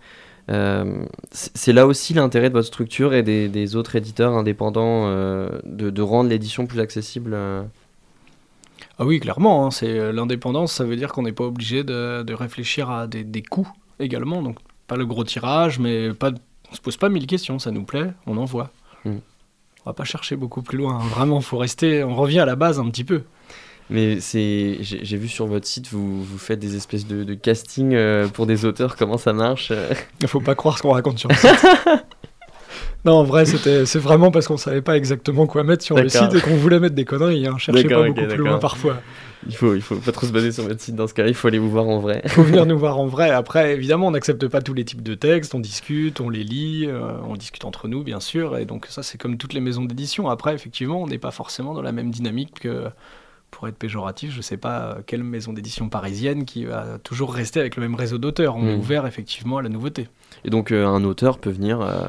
[1.31, 6.01] C'est là aussi l'intérêt de votre structure et des, des autres éditeurs indépendants de, de
[6.03, 7.35] rendre l'édition plus accessible.
[8.99, 12.33] Ah oui, clairement, hein, c'est l'indépendance, ça veut dire qu'on n'est pas obligé de, de
[12.35, 13.67] réfléchir à des, des coûts
[13.99, 14.41] également.
[14.41, 16.31] Donc pas le gros tirage, mais pas,
[16.71, 18.71] on se pose pas mille questions, ça nous plaît, on envoie.
[19.05, 19.17] Mm.
[19.85, 21.07] On va pas chercher beaucoup plus loin, hein.
[21.09, 23.23] vraiment, faut rester, on revient à la base un petit peu.
[23.89, 27.93] Mais c'est, j'ai vu sur votre site, vous, vous faites des espèces de, de casting
[27.93, 29.93] euh, pour des auteurs, comment ça marche euh?
[30.21, 31.65] Il faut pas croire ce qu'on raconte sur le site.
[33.05, 36.09] non, en vrai, c'était, c'est vraiment parce qu'on savait pas exactement quoi mettre sur le
[36.09, 37.47] site et qu'on voulait mettre des conneries.
[37.47, 37.57] Hein.
[37.57, 38.97] Cherchez pas beaucoup plus loin parfois.
[39.47, 41.35] Il, faut, il faut pas trop se baser sur votre site dans ce cas-là, il
[41.35, 42.21] faut aller vous voir en vrai.
[42.27, 43.29] faut venir nous voir en vrai.
[43.31, 46.85] Après, évidemment, on n'accepte pas tous les types de textes, on discute, on les lit,
[46.87, 48.57] euh, on discute entre nous, bien sûr.
[48.57, 50.29] Et donc, ça, c'est comme toutes les maisons d'édition.
[50.29, 52.85] Après, effectivement, on n'est pas forcément dans la même dynamique que,
[53.49, 57.59] pour être péjoratif, je sais pas euh, quelle maison d'édition parisienne qui va toujours rester
[57.59, 58.55] avec le même réseau d'auteurs.
[58.57, 58.79] On est Mm.
[58.79, 60.09] ouvert, effectivement, à la nouveauté.
[60.45, 62.07] Et donc euh, un auteur peut venir euh,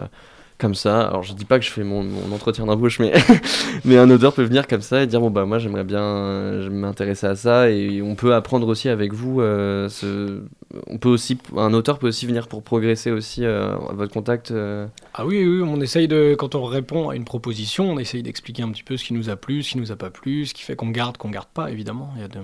[0.59, 1.07] comme ça.
[1.09, 3.13] Alors je dis pas que je fais mon, mon entretien d'embauche, mais
[3.85, 6.69] mais un auteur peut venir comme ça et dire bon bah moi j'aimerais bien euh,
[6.71, 9.41] m'intéresser à ça et on peut apprendre aussi avec vous.
[9.41, 10.43] euh, ce...
[10.89, 14.51] On peut aussi un auteur peut aussi venir pour progresser aussi euh, à votre contact.
[14.51, 14.87] euh.
[15.15, 18.63] Ah oui, oui, on essaye de, quand on répond à une proposition, on essaye d'expliquer
[18.65, 20.55] un petit peu ce qui nous a plu, ce qui nous a pas plu, ce
[20.55, 22.11] qui fait qu'on garde, qu'on garde pas, évidemment.
[22.17, 22.41] Il y a de...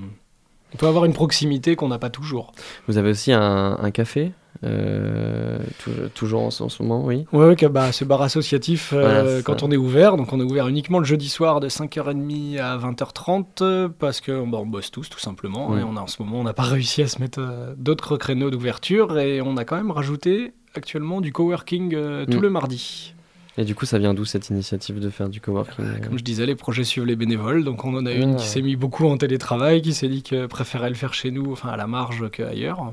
[0.72, 2.52] On peut avoir une proximité qu'on n'a pas toujours.
[2.88, 4.32] Vous avez aussi un, un café?
[4.62, 7.24] Euh, tou- toujours en, ce en ce moment, oui.
[7.32, 10.44] Ouais, ouais, bah, ce bar associatif, euh, Voilà, quand on est ouvert, donc on est
[10.44, 14.90] ouvert uniquement le jeudi soir de 5h30 à 20h30, euh, parce que bah, on bosse
[14.90, 15.80] tous tout simplement, Ouais.
[15.80, 18.16] et on a, en ce moment on n'a pas réussi à se mettre euh, d'autres
[18.16, 21.90] créneaux d'ouverture, et on a quand même rajouté actuellement du coworking
[22.30, 22.42] tout Mm.
[22.42, 23.10] le mardi.
[23.56, 26.24] Et du coup, ça vient d'où cette initiative de faire du coworking euh Comme je
[26.24, 28.36] disais, les projets suivent les bénévoles, donc on en a une Ah.
[28.36, 31.52] qui s'est mis beaucoup en télétravail, qui s'est dit que préférait le faire chez nous,
[31.52, 32.92] enfin à la marge qu'ailleurs.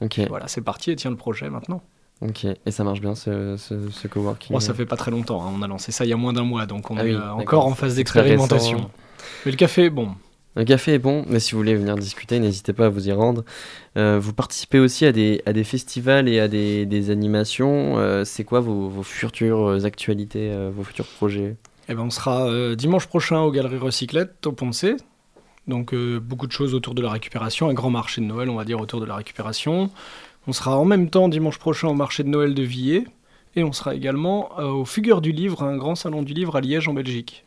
[0.00, 1.82] Ok, Voilà, c'est parti et tient le projet maintenant.
[2.20, 2.46] ok.
[2.66, 5.52] Et ça marche bien ce, ce, ce coworking Bon, ça fait pas très longtemps, hein,
[5.56, 7.14] on a lancé ça il y a moins d'un mois, donc on Ah est oui,
[7.14, 8.90] euh, encore en phase d'expérimentation.
[9.44, 10.10] Mais le café est bon.
[10.56, 13.12] Le café est bon, mais si vous voulez venir discuter, n'hésitez pas à vous y
[13.12, 13.44] rendre.
[13.96, 17.98] Euh, vous participez aussi à des, à des festivals et à des, des animations.
[17.98, 21.56] Euh, c'est quoi vos, vos futures actualités, euh, vos futurs projets?
[21.88, 24.96] Eh ben, on sera euh, dimanche prochain aux Galeries Recyclette, au C.
[25.66, 28.56] Donc euh, beaucoup de choses autour de la récupération, un grand marché de Noël, on
[28.56, 29.90] va dire, autour de la récupération.
[30.46, 33.04] On sera en même temps dimanche prochain au marché de Noël de Villers.
[33.56, 36.60] Et on sera également euh, au Fugure du Livre, un grand salon du livre à
[36.60, 37.44] Liège en Belgique.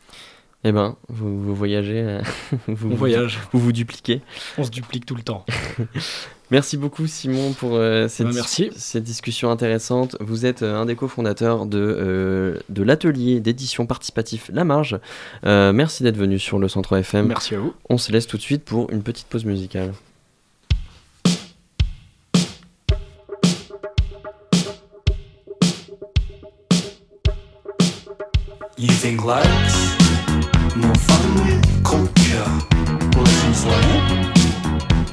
[0.63, 2.21] Eh ben, vous, vous voyagez, euh,
[2.67, 4.21] vous, On voyage, vous vous dupliquez.
[4.57, 5.45] on se duplique tout le temps.
[6.49, 8.69] Merci beaucoup Simon pour euh, cette, dis- merci.
[8.75, 10.15] cette discussion intéressante.
[10.21, 14.97] Vous êtes euh, un des cofondateurs de, euh, de l'atelier d'édition participatif La Marge.
[15.45, 17.27] Euh, merci d'être venu sur le Centre FM.
[17.27, 17.73] Merci à vous.
[17.89, 19.91] On se laisse tout de suite pour une petite pause musicale.
[28.77, 29.95] You think life's
[30.75, 32.45] more fun with culture?
[33.17, 34.37] Lessons learned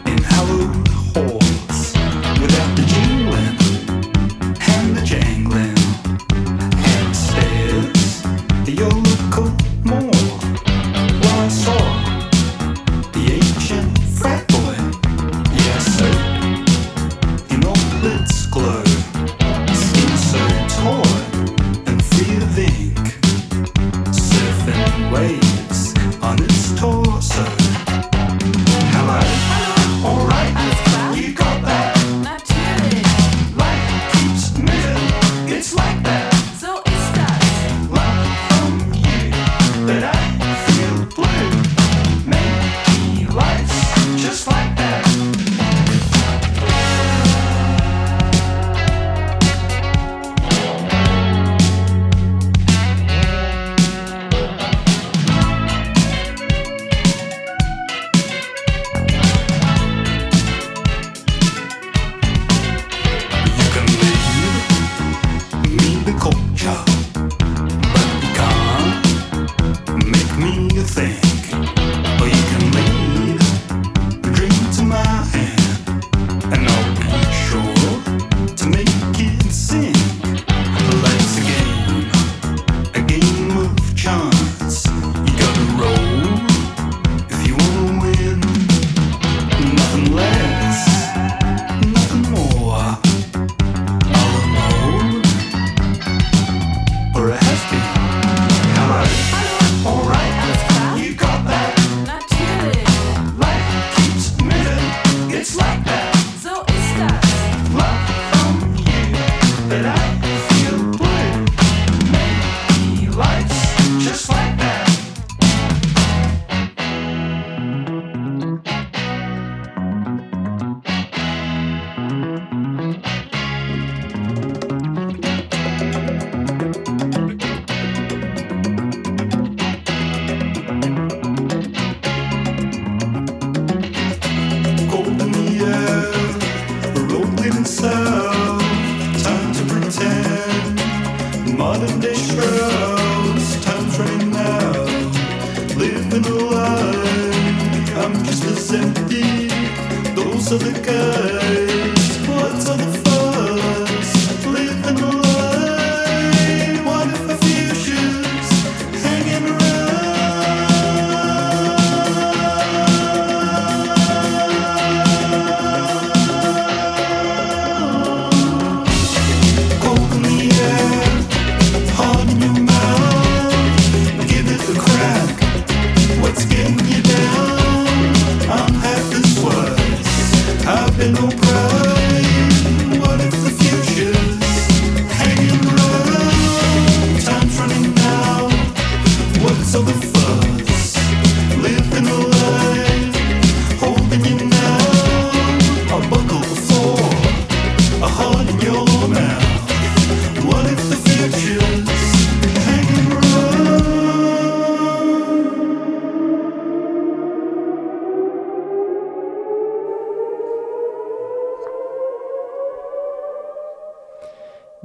[0.06, 1.53] in hallowed Oh.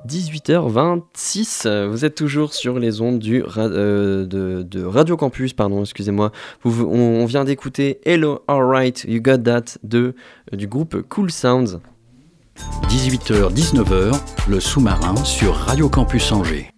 [0.10, 1.67] 18h26.
[1.67, 6.32] euh, Vous êtes toujours sur les ondes du euh, de, de Radio Campus, pardon, excusez-moi.
[6.65, 10.15] On vient d'écouter Hello, Alright, You Got That de,
[10.52, 11.80] euh, du groupe Cool Sounds.
[12.89, 14.19] 18h-19h,
[14.50, 16.72] le sous-marin sur Radio Campus Angers.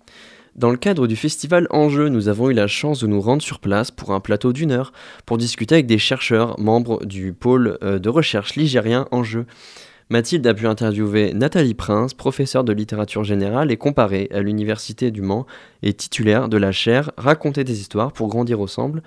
[0.57, 3.59] Dans le cadre du festival Enjeu, nous avons eu la chance de nous rendre sur
[3.59, 4.91] place pour un plateau d'une heure
[5.25, 9.45] pour discuter avec des chercheurs membres du pôle euh, de recherche ligérien Enjeu.
[10.11, 15.21] Mathilde a pu interviewer Nathalie Prince, professeure de littérature générale et comparée à l'Université du
[15.21, 15.45] Mans
[15.83, 19.03] et titulaire de la chaire Raconter des histoires pour grandir ensemble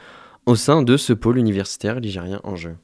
[0.47, 2.77] au sein de ce pôle universitaire ligérien Enjeu.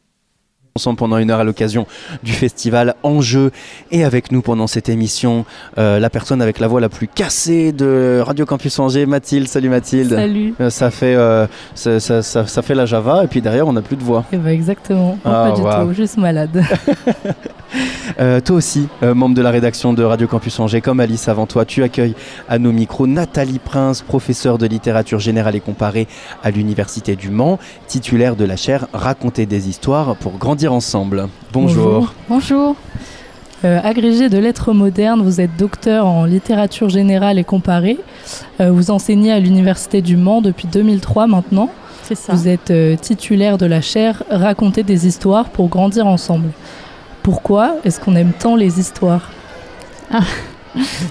[0.76, 1.86] ensemble pendant une heure à l'occasion
[2.22, 3.52] du festival Enjeu
[3.90, 5.46] et avec nous pendant cette émission
[5.78, 9.48] euh, la personne avec la voix la plus cassée de Radio Campus Angers, Mathilde.
[9.48, 10.10] Salut Mathilde.
[10.10, 10.54] Salut.
[10.60, 13.72] Euh, ça fait euh, ça, ça- ça- ça fait la Java et puis derrière on
[13.72, 14.26] n'a plus de voix.
[14.30, 15.18] Eh ben exactement.
[15.24, 16.62] Ah, pas du tout, juste malade.
[18.18, 21.46] Euh, toi aussi, euh, membre de la rédaction de Radio Campus Angers, comme Alice avant
[21.46, 22.14] toi, tu accueilles
[22.48, 26.08] à nos micros Nathalie Prince, professeure de littérature générale et comparée
[26.42, 31.28] à l'Université du Mans, titulaire de la chaire Raconter des histoires pour grandir ensemble.
[31.52, 32.12] Bonjour.
[32.28, 32.76] Bonjour.
[33.64, 37.98] Euh, agrégé de lettres modernes, vous êtes docteur en littérature générale et comparée.
[38.60, 41.68] Euh, vous enseignez à l'Université du Mans depuis 2003 maintenant.
[42.02, 42.32] C'est ça.
[42.32, 46.48] Vous êtes euh, titulaire de la chaire Raconter des histoires pour grandir ensemble.
[47.30, 49.30] Pourquoi est-ce qu'on aime tant les histoires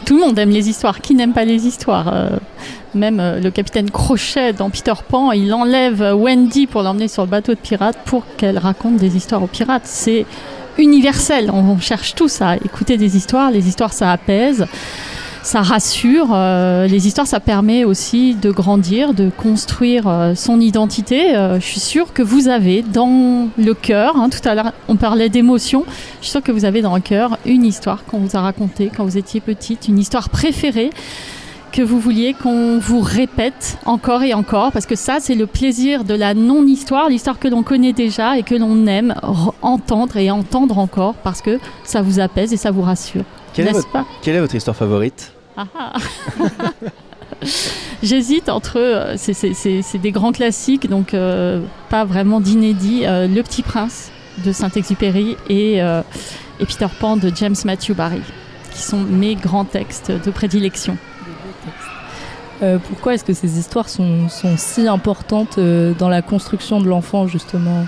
[0.05, 0.99] Tout le monde aime les histoires.
[0.99, 2.29] Qui n'aime pas les histoires Euh,
[2.93, 7.29] Même euh, le capitaine Crochet dans Peter Pan, il enlève Wendy pour l'emmener sur le
[7.29, 9.85] bateau de pirates pour qu'elle raconte des histoires aux pirates.
[9.85, 10.25] C'est
[10.77, 11.49] universel.
[11.53, 13.49] On, on cherche tous à écouter des histoires.
[13.49, 14.65] Les histoires, ça apaise.
[15.41, 16.27] Ça rassure.
[16.33, 21.35] euh, les histoires, ça permet aussi de grandir, de construire euh, son identité.
[21.35, 24.95] Euh, je suis sûre que vous avez dans le cœur, hein, tout à l'heure on
[24.95, 25.85] parlait d'émotion,
[26.19, 28.91] je suis sûre que vous avez dans le cœur une histoire qu'on vous a racontée
[28.95, 30.89] quand vous étiez petite, une histoire préférée
[31.71, 36.03] que vous vouliez qu'on vous répète encore et encore, parce que ça, c'est le plaisir
[36.03, 40.31] de la non-histoire, l'histoire que l'on connaît déjà et que l'on aime re- entendre et
[40.31, 43.23] entendre encore, parce que ça vous apaise et ça vous rassure.
[43.53, 45.93] Quelle est, votre, pas quelle est votre histoire favorite Ah ah.
[48.03, 48.77] J'hésite entre.
[48.79, 53.05] euh, c'est- des grands classiques, donc euh, pas vraiment d'inédit.
[53.05, 54.11] euh, le Petit Prince
[54.45, 56.01] de Saint-Exupéry et, euh,
[56.59, 58.21] et Peter Pan de James Matthew Barry,
[58.73, 60.97] qui sont mes grands textes de prédilection.
[62.61, 66.87] Euh, Pourquoi est-ce que ces histoires sont, sont si importantes euh, dans la construction de
[66.87, 67.85] l'enfant justement?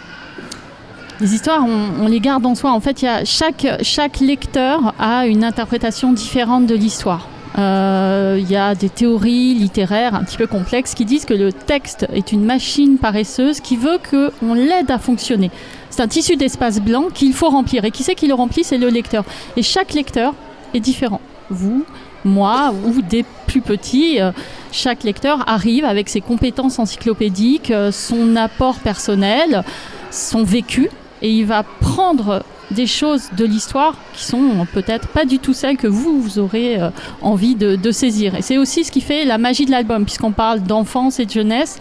[1.21, 2.71] Les histoires, on, les garde en soi.
[2.71, 7.27] En fait, y a chaque, chaque lecteur a une interprétation différente de l'histoire.
[7.60, 11.53] Euh, Il y a des théories littéraires un petit peu complexes qui disent que le
[11.53, 15.51] texte est une machine paresseuse qui veut qu'on l'aide à fonctionner.
[15.91, 17.86] C'est un tissu d'espace blanc qu'il faut remplir.
[17.86, 18.63] Et qui c'est qui le remplit?
[18.63, 19.23] C'est le lecteur.
[19.57, 20.34] Et chaque lecteur
[20.73, 21.21] est différent.
[21.51, 21.86] Vous,
[22.25, 24.31] moi ou des plus petits, euh,
[24.71, 29.63] chaque lecteur arrive avec ses compétences encyclopédiques, euh, son apport personnel,
[30.10, 30.89] son vécu,
[31.21, 35.77] et il va prendre des choses de l'histoire qui sont peut-être pas du tout celles
[35.77, 36.89] que vous, aurez euh,
[37.21, 38.36] envie de, de saisir.
[38.36, 41.31] Et c'est aussi ce qui fait la magie de l'album, puisqu'on parle d'enfance et de
[41.31, 41.79] jeunesse.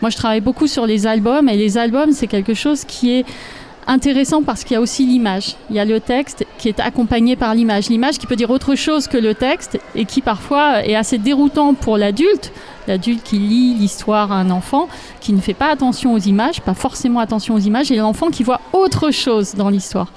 [0.00, 3.26] Moi, je travaille beaucoup sur les albums, et les albums, c'est quelque chose qui est
[3.88, 5.56] intéressant parce qu'il y a aussi l'image.
[5.70, 7.88] Il y a le texte qui est accompagné par l'image.
[7.88, 11.74] L'image qui peut dire autre chose que le texte et qui parfois est assez déroutant
[11.74, 12.52] pour l'adulte.
[12.86, 14.88] L'adulte qui lit l'histoire à un enfant,
[15.20, 18.42] qui ne fait pas attention aux images, pas forcément attention aux images, et l'enfant qui
[18.44, 20.12] voit autre chose dans l'histoire.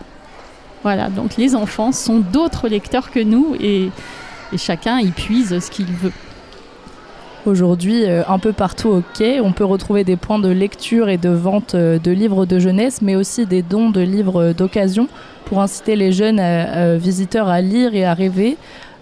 [0.83, 3.89] Voilà, donc les enfants sont d'autres lecteurs que nous et,
[4.57, 6.13] chacun y puise ce qu'il veut.
[7.45, 11.17] Aujourd'hui, euh, un peu partout au quai, on peut retrouver des points de lecture et
[11.17, 15.07] de vente euh, de livres de jeunesse, mais aussi des dons de livres euh, d'occasion
[15.45, 18.57] pour inciter les jeunes à- à visiteurs à lire et à rêver.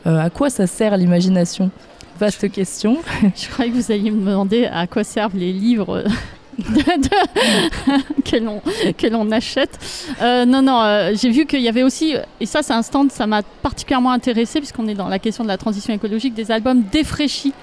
[0.07, 1.69] Euh, à quoi ça sert l'imagination?
[2.17, 2.97] Vaste question.
[3.35, 6.03] Je croyais que vous alliez me demander à quoi servent les livres
[8.25, 8.61] que l'on
[8.97, 9.79] que l'on achète.
[10.21, 13.11] Euh, non, non, euh, j'ai vu qu'il y avait aussi, et ça c'est un stand,
[13.11, 16.83] ça m'a particulièrement intéressé puisqu'on est dans la question de la transition écologique, des albums
[16.91, 17.53] défraîchis.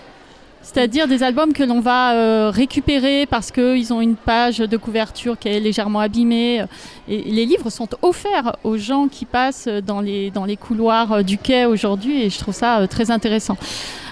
[0.66, 5.38] C'est-à-dire des albums que l'on va euh, récupérer parce qu'ils ont une page de couverture
[5.38, 6.64] qui est légèrement abîmée.
[7.08, 11.22] Et les livres sont offerts aux gens qui passent dans les, dans les couloirs euh,
[11.22, 13.56] du quai aujourd'hui et je trouve ça euh, très intéressant.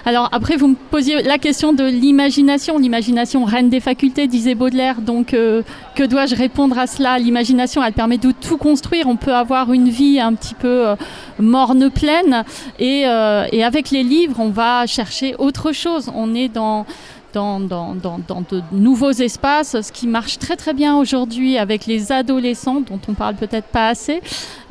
[0.07, 2.77] Alors après, vous me posiez la question de l'imagination.
[2.77, 5.01] L'imagination reine des facultés, disait Baudelaire.
[5.01, 5.63] Donc euh,
[5.95, 7.17] que dois-je répondre à cela?
[7.17, 9.07] L'imagination, elle permet de tout construire.
[9.07, 10.95] On peut avoir une vie un petit peu euh,
[11.39, 12.43] morne pleine
[12.77, 16.11] et, euh, et avec les livres, on va chercher autre chose.
[16.13, 16.85] On est dans
[17.33, 19.81] de nouveaux espaces.
[19.81, 23.89] Ce qui marche très très bien aujourd'hui avec les adolescents, dont on parle peut-être pas
[23.89, 24.21] assez,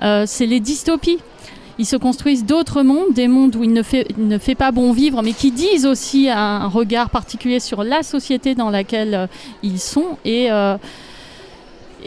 [0.01, 1.19] c'est les dystopies.
[1.79, 5.33] Ils se construisent d'autres mondes, des mondes où il ne fait, pas bon vivre, mais
[5.33, 9.27] qui disent aussi un regard particulier sur la société dans laquelle euh,
[9.63, 10.19] ils sont.
[10.25, 10.77] Et, euh,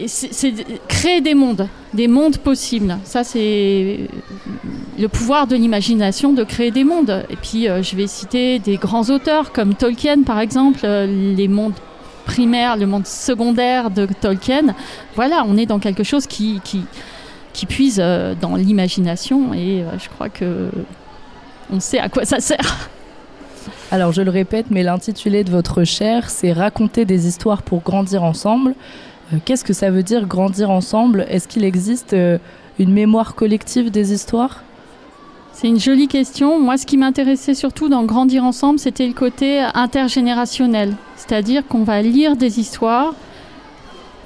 [0.06, 0.54] c'est
[0.86, 2.98] créer des mondes, des mondes possibles.
[3.02, 4.08] Ça, c'est
[4.96, 7.24] le pouvoir de l'imagination de créer des mondes.
[7.28, 11.74] Et puis, euh, je vais citer des grands auteurs comme Tolkien, par exemple, les mondes
[12.26, 14.74] primaires, le monde secondaire de Tolkien.
[15.16, 16.60] Voilà, on est dans quelque chose qui,
[17.52, 20.70] qui puise euh, dans l'imagination et euh, je crois que
[21.72, 22.90] on sait à quoi ça sert.
[23.90, 28.22] Alors je le répète, mais l'intitulé de votre chaire, c'est Raconter des histoires pour grandir
[28.22, 28.74] ensemble.
[29.32, 31.26] Euh, Qu'est-ce que ça veut dire grandir ensemble?
[31.28, 32.14] Est-ce qu'il existe
[32.78, 34.62] une mémoire collective des histoires?
[35.52, 36.60] C'est une jolie question.
[36.60, 40.94] Moi, ce qui m'intéressait surtout dans Grandir ensemble, c'était le côté intergénérationnel.
[41.16, 43.14] C'est-à-dire qu'on va lire des histoires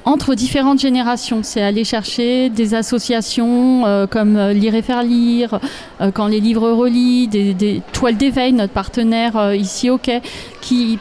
[0.05, 1.41] entre différentes générations.
[1.43, 5.61] C'est aller chercher des associations euh, comme euh, Lire et faire lire,
[6.01, 10.21] euh, quand les livres relient, des, toiles d'éveil, notre partenaire ici au Quai,
[10.61, 10.99] qui,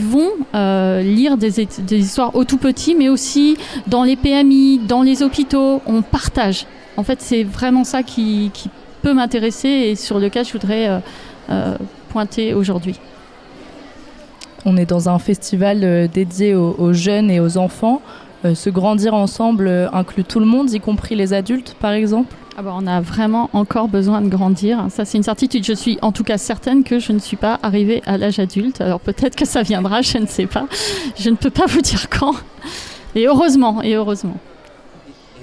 [0.00, 3.56] vont lire des, histoires au tout petit, mais aussi
[3.86, 5.80] dans les PMI, dans les hôpitaux.
[5.86, 6.66] On partage.
[6.96, 8.50] En fait, c'est vraiment ça qui,
[9.02, 11.00] peut m'intéresser et sur lequel je voudrais
[12.08, 12.98] pointer aujourd'hui.
[14.70, 18.02] On est dans un festival euh, dédié aux, jeunes et aux enfants.
[18.44, 22.36] Euh, se grandir ensemble euh, inclut tout le monde, y compris les adultes, par exemple?
[22.54, 24.84] Ah bah, on a vraiment encore besoin de grandir.
[24.90, 25.64] Ça, c'est une certitude.
[25.64, 28.82] Je suis en tout cas certaine que je ne suis pas arrivée à l'âge adulte.
[28.82, 30.66] Alors peut-être que ça viendra, je ne sais pas.
[31.18, 32.34] Je ne peux pas vous dire quand.
[33.14, 34.36] Et heureusement, et heureusement.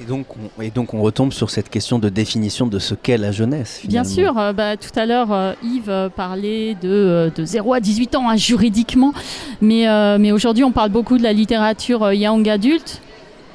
[0.05, 3.17] Et donc, on, et donc on retombe sur cette question de définition de ce qu'est
[3.17, 3.81] la jeunesse.
[3.85, 7.79] Bien sûr, euh, bah, tout à l'heure, euh, Yves euh, parlait de, de 0 à
[7.79, 9.13] 18 ans hein, juridiquement,
[9.61, 13.01] mais, euh, mais aujourd'hui on parle beaucoup de la littérature young adulte.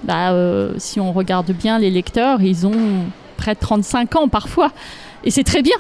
[0.03, 0.35] Bah,
[0.79, 3.05] si on regarde bien les lecteurs, ils ont
[3.37, 4.73] près de 35 ans parfois,
[5.23, 5.77] et c'est très bien.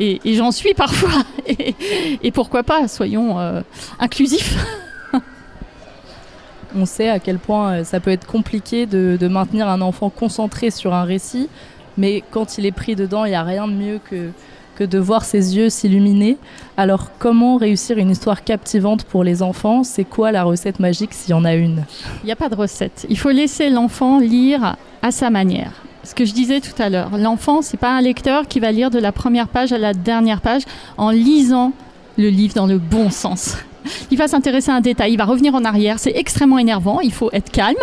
[0.00, 1.22] Et, et j'en suis parfois.
[1.46, 1.74] Et,
[2.22, 3.36] et pourquoi pas, soyons
[3.98, 4.56] inclusifs.
[6.76, 10.70] On sait à quel point euh, ça peut être compliqué de, maintenir un enfant concentré
[10.70, 11.48] sur un récit,
[11.96, 14.30] mais quand il est pris dedans, il n'y a rien de mieux que,
[14.76, 16.36] que de voir ses yeux s'illuminer.
[16.76, 19.84] Alors comment réussir une histoire captivante pour les enfants?
[19.84, 21.84] C'est quoi la recette magique s'il y en a une?
[22.22, 23.06] Il n'y a pas de recette.
[23.08, 25.72] Il faut laisser l'enfant lire à sa manière.
[26.02, 28.90] Ce que je disais tout à l'heure, l'enfant, c'est pas un lecteur qui va lire
[28.90, 30.62] de la première page à la dernière page
[30.96, 31.72] en lisant
[32.16, 33.56] le livre dans le bon sens.
[34.10, 35.98] Il va s'intéresser à un détail, il va revenir en arrière.
[35.98, 37.00] C'est extrêmement énervant.
[37.00, 37.76] Il faut être calme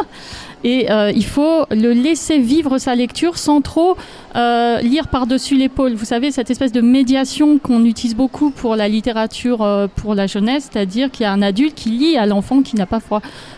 [0.64, 3.96] et euh, il faut le laisser vivre sa lecture sans trop
[4.36, 5.94] euh, lire par-dessus l'épaule.
[5.94, 10.28] Vous savez, cette espèce de médiation qu'on utilise beaucoup pour la littérature euh, pour la
[10.28, 13.00] jeunesse, c'est-à-dire qu'il y a un adulte qui lit à l'enfant qui n'a pas,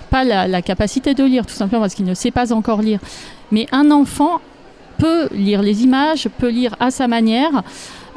[0.09, 2.99] pas la capacité de lire, tout simplement parce qu'il ne sait pas encore lire.
[3.51, 4.41] Mais un enfant
[4.99, 7.63] peut lire les images, peut lire à sa manière.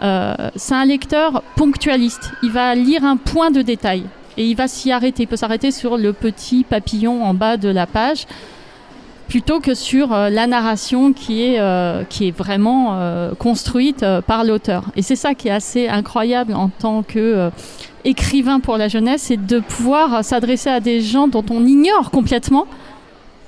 [0.02, 2.32] Euh, c'est un lecteur ponctualiste.
[2.42, 4.04] Il va lire un point de détail
[4.36, 5.24] et il va s'y arrêter.
[5.24, 8.26] Il peut s'arrêter sur le petit papillon en bas de la page
[9.28, 12.98] plutôt que sur euh, la narration qui est, euh, qui est vraiment
[13.38, 14.84] construite par l'auteur.
[14.96, 17.50] Et c'est ça qui est assez incroyable en tant que
[18.04, 22.66] écrivain pour la jeunesse, c'est de pouvoir s'adresser à des gens dont on ignore complètement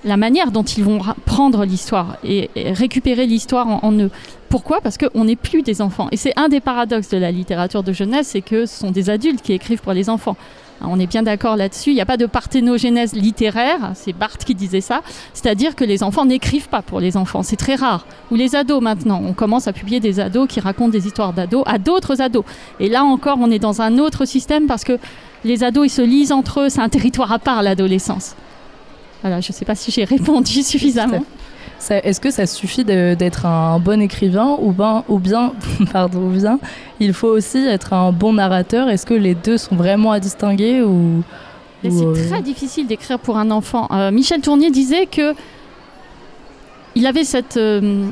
[0.04, 4.10] la manière dont ils vont prendre l'histoire et, récupérer l'histoire en, en eux.
[4.48, 4.80] Pourquoi?
[4.80, 6.08] Parce qu'on n'est plus des enfants.
[6.12, 9.10] Et c'est un des paradoxes de la littérature de jeunesse, c'est que ce sont des
[9.10, 10.36] adultes qui écrivent pour les enfants.
[10.80, 11.90] Hein, On est bien d'accord là-dessus.
[11.90, 16.02] Il n'y a pas de parthénogénèse littéraire, c'est Barthes qui disait ça, c'est-à-dire que les
[16.02, 18.06] enfants n'écrivent pas pour les enfants, c'est très rare.
[18.30, 21.64] Ou les ados maintenant, on commence à publier des ados qui racontent des histoires d'ados
[21.66, 22.44] à d'autres ados.
[22.80, 24.98] Et là encore, on est dans un autre système parce que
[25.44, 28.34] les ados, ils se lisent entre eux, c'est un territoire à part l'adolescence.
[29.24, 31.24] Voilà, je ne sais pas si j'ai répondu suffisamment.
[31.90, 35.52] Est-ce que ça suffit d'être un bon écrivain ou, ben, ou bien,
[35.92, 36.58] pardon, ou bien
[37.00, 38.88] il faut aussi être un bon narrateur?
[38.88, 41.22] Est-ce que les deux sont vraiment à distinguer ou,
[41.84, 43.88] ou, euh, c'est très difficile d'écrire pour un enfant.
[43.90, 45.34] Euh, Michel Tournier disait que
[46.94, 48.06] il avait cette, euh,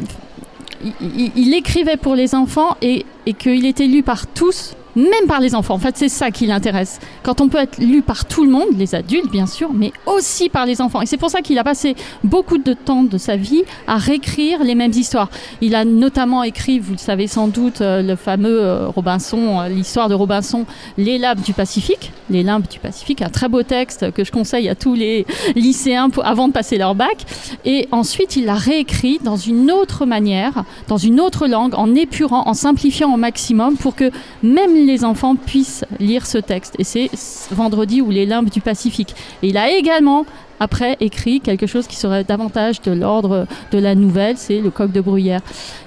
[0.85, 5.27] il, il- il écrivait pour les enfants et, et qu'il était lu par tous, même
[5.27, 5.75] par les enfants.
[5.75, 7.01] En fait, c'est ça qui l'intéresse.
[7.23, 10.49] Quand on peut être lu par tout le monde, les adultes bien sûr, mais aussi
[10.49, 11.01] par les enfants.
[11.01, 14.63] Et c'est pour ça qu'il a passé beaucoup de temps de sa vie à réécrire
[14.65, 15.31] les mêmes histoires.
[15.61, 19.69] Il a notamment écrit, vous le savez sans doute, euh, le fameux euh, Robinson, euh,
[19.69, 20.65] l'histoire de Robinson,
[20.99, 22.13] Les Lampes du Pacifique.
[22.31, 26.09] Les Limbes du Pacifique, un très beau texte que je conseille à tous les lycéens
[26.23, 27.25] avant de passer leur bac.
[27.65, 32.45] Et ensuite, il l'a réécrit dans une autre manière, dans une autre langue, en épurant,
[32.47, 34.11] en simplifiant au maximum pour que
[34.43, 36.75] même les enfants puissent lire ce texte.
[36.79, 37.11] Et c'est
[37.51, 39.15] Vendredi ou les limbes du Pacifique.
[39.43, 40.25] Et il a également
[40.63, 44.93] après écrit quelque chose qui serait davantage de l'ordre de la nouvelle, c'est le coq
[44.93, 45.41] de bruyère.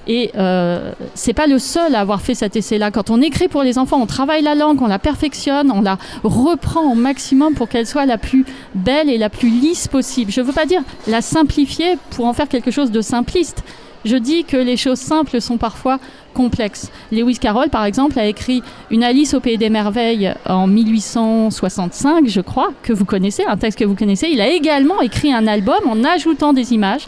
[0.05, 2.91] Et euh, c'est pas le seul à avoir fait cet essai-là.
[2.91, 5.97] Quand on écrit pour les enfants, on travaille la langue, on la perfectionne, on la
[6.23, 10.29] reprend au maximum pour qu'elle soit la plus belle et la plus lisse possible.
[10.29, 13.63] Je veux pas dire la simplifier pour en faire quelque chose de simpliste.
[14.05, 15.99] Je dis que les choses simples sont parfois
[16.35, 16.91] complexes.
[17.11, 22.41] Lewis Carroll, par exemple, a écrit Une Alice au Pays des Merveilles en 1865, je
[22.41, 24.27] crois, que vous connaissez, un texte que vous connaissez.
[24.31, 27.07] Il a également écrit un album en ajoutant des images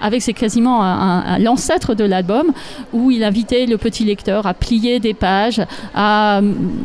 [0.00, 2.52] avec c'est quasiment un- un- un- l'ancêtre de l'album
[2.92, 5.60] où il invitait le petit lecteur à plier des pages,
[5.94, 6.40] à,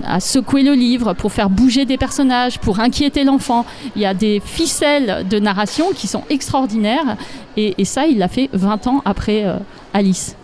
[0.05, 3.65] à secouer le livre pour faire bouger des personnages, pour inquiéter l'enfant.
[3.95, 7.17] Il y a des ficelles de narration qui sont extraordinaires
[7.57, 9.55] et, et ça il l'a fait 20 ans après euh,
[9.93, 10.35] Alice.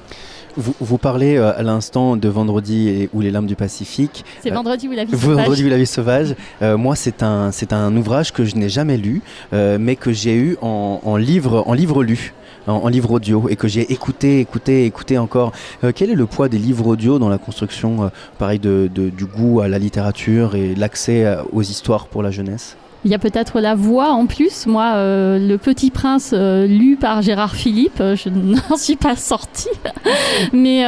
[0.58, 4.26] Vous, vous parlez euh, à l'instant de Vendredi et, ou les lames du Pacifique.
[4.42, 6.36] C'est Euh, vendredi où la vie Vendredi ou la vie sauvage.
[6.62, 9.22] Euh, moi, c'est un, c'est un ouvrage que je n'ai jamais lu,
[9.54, 12.34] euh, mais que j'ai eu en, en livre, en livre lu.
[12.70, 15.52] En, en livre audio et que j'ai écouté, écouté, écouté encore.
[15.84, 18.08] Euh, quel est le poids des livres audio dans la construction, euh,
[18.38, 22.78] pareil, du goût à la littérature et l'accès euh, aux histoires pour la jeunesse?
[23.06, 24.68] Il y a peut-être la voix en plus.
[24.68, 28.30] Moi, Le Petit Prince, lu par Gérard Philippe, je
[28.70, 29.70] n'en suis pas sortie.
[30.52, 30.82] mais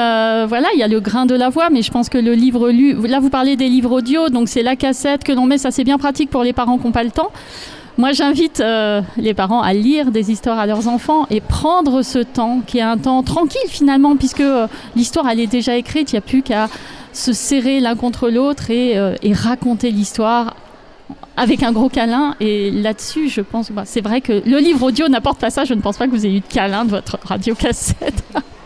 [0.45, 1.69] voilà, il y a le grain de la voix.
[1.69, 2.95] Mais je pense que le livre lu.
[3.07, 5.57] Là, vous parlez des livres audio, donc c'est la cassette que l'on met.
[5.57, 7.31] Ça, c'est bien pratique pour les parents qui n'ont pas le temps.
[7.97, 12.19] Moi, j'invite euh, les parents à lire des histoires à leurs enfants et prendre ce
[12.19, 16.11] temps, qui est un temps tranquille finalement, puisque euh, l'histoire, elle est déjà écrite.
[16.11, 16.69] Il n'y a plus qu'à
[17.13, 20.55] se serrer l'un contre l'autre et, euh, et raconter l'histoire
[21.35, 22.35] avec un gros câlin.
[22.39, 25.65] Et là-dessus, je pense, bah, c'est vrai que le livre audio n'apporte pas ça.
[25.65, 28.23] Je ne pense pas que vous ayez eu de câlin de votre radiocassette.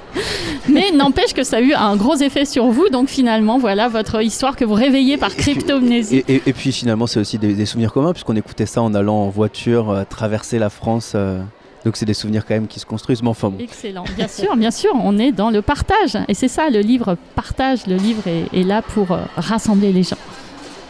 [0.70, 2.89] Mais n'empêche que ça a eu un gros effet sur vous.
[2.89, 6.24] Donc finalement, voilà votre histoire que vous réveillez par cryptomnésie.
[6.28, 8.93] et, et- et puis finalement, c'est aussi des, des souvenirs communs, puisqu'on écoutait ça en
[8.93, 11.13] allant en voiture, euh, traverser la France.
[11.16, 11.41] euh,
[11.84, 13.59] donc c'est des souvenirs quand même qui se construisent, mais enfin bon.
[13.59, 14.05] Excellent.
[14.18, 16.18] Bien sûr, bien sûr, on est dans le partage.
[16.28, 17.86] Et c'est ça, le livre partage.
[17.86, 20.18] Le livre est, est là pour euh, rassembler les gens.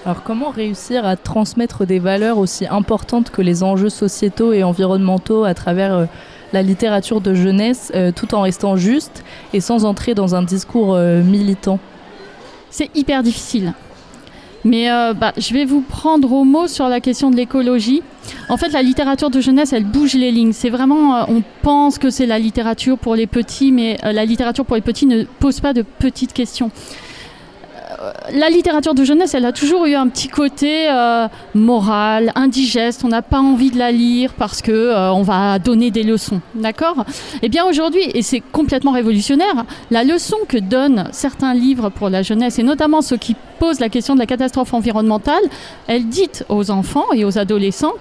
[0.06, 5.44] Alors comment réussir à transmettre des valeurs aussi importantes que les enjeux sociétaux et environnementaux
[5.44, 6.06] à travers euh,
[6.56, 10.96] la littérature de jeunesse euh, tout en restant juste et sans entrer dans un discours
[10.96, 11.80] euh, militant
[12.72, 13.74] C'est hyper difficile.
[14.64, 18.02] Mais euh, bah, je vais vous prendre au mot sur la question de l'écologie.
[18.48, 20.54] En fait, la littérature de jeunesse, elle bouge les lignes.
[20.54, 24.76] C'est vraiment, on pense que c'est la littérature pour les petits, mais la littérature pour
[24.78, 26.72] les petits ne pose pas de petites questions.
[28.06, 33.04] Euh, La littérature de jeunesse, elle a toujours eu un petit côté euh, moral, indigeste.
[33.04, 36.42] On n'a pas envie de la lire parce que euh, on va donner des leçons,
[36.54, 37.06] d'accord?
[37.42, 42.22] Eh bien aujourd'hui, et c'est complètement révolutionnaire, la leçon que donnent certains livres pour la
[42.22, 45.44] jeunesse, et notamment ceux qui posent la question de la catastrophe environnementale,
[45.88, 47.94] elle dit aux enfants et aux adolescents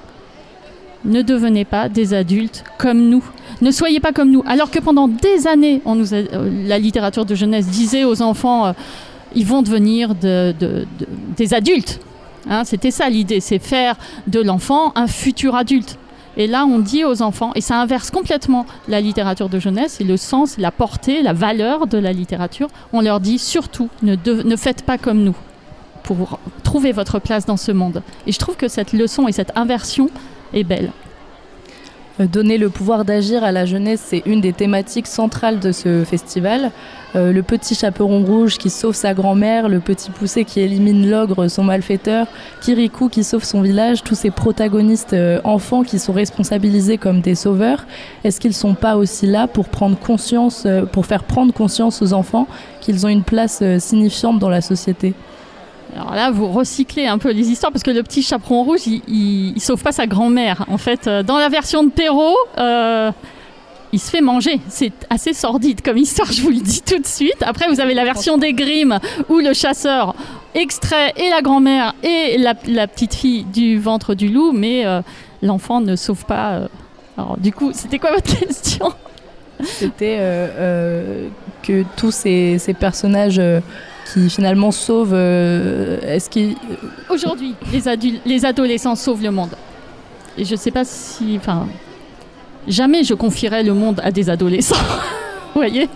[1.05, 3.23] ne devenez pas des adultes comme nous.
[3.61, 4.43] Ne soyez pas comme nous.
[4.47, 5.83] Alors que pendant des années,
[6.67, 8.75] la littérature de jeunesse disait aux enfants,
[9.35, 11.07] ils vont devenir de- de- de-
[11.37, 12.01] des adultes.
[12.49, 15.99] Hein, C'était ça l'idée, c'est faire de l'enfant un futur adulte.
[16.37, 20.05] Et là, on dit aux enfants, et ça inverse complètement la littérature de jeunesse et
[20.05, 22.69] le sens, la portée, la valeur de la littérature.
[22.93, 25.37] On leur dit surtout, ne, ne faites pas comme nous
[26.03, 28.03] pour trouver votre place dans ce monde.
[28.27, 30.11] Et je trouve que cette leçon et cette inversion
[30.53, 30.91] est belle.
[32.21, 36.05] Euh, Donner le pouvoir d'agir à la jeunesse, c'est une des thématiques centrales de ce
[36.05, 36.71] festival.
[37.17, 41.49] Euh, le petit chaperon rouge qui sauve sa grand-mère, le petit poussé qui élimine l'ogre,
[41.49, 42.27] son malfaiteur,
[42.61, 47.35] Kirikou qui sauve son village, tous ces protagonistes euh, enfants qui sont responsabilisés comme des
[47.35, 47.87] sauveurs,
[48.23, 52.47] est-ce qu'ils sont pas aussi là pour prendre conscience, pour faire prendre conscience aux enfants
[52.81, 55.15] qu'ils ont une place signifiante dans la société?
[55.95, 59.03] Alors là, vous recyclez un peu les histoires parce que le petit chaperon rouge, il,
[59.07, 60.65] il, sauve pas sa grand-mère.
[60.69, 63.13] En fait, euh, dans la version de Perrault, euh,
[63.93, 64.61] il se fait manger.
[64.69, 67.43] C'est assez sordide comme histoire, je vous le dis tout de suite.
[67.43, 70.17] Après, vous avez la version des Grimm où le chasseur
[70.55, 75.01] extrait et la grand-mère et la, petite fille du ventre du loup, mais euh,
[75.43, 76.69] l'enfant ne sauve pas.
[77.17, 78.93] Alors, du coup, c'était quoi votre question?
[79.63, 80.17] C'était
[81.63, 83.41] que tous ces, personnages
[84.15, 86.55] qui finalement sauvent, euh, est-ce qu'ils
[87.11, 87.55] Aujourd'hui,
[88.25, 89.57] les, adolescents sauvent le monde.
[90.39, 91.37] Et je sais pas si.
[91.37, 91.67] Enfin.
[92.69, 94.77] Jamais je confierais le monde à des adolescents.
[95.55, 95.89] Voyez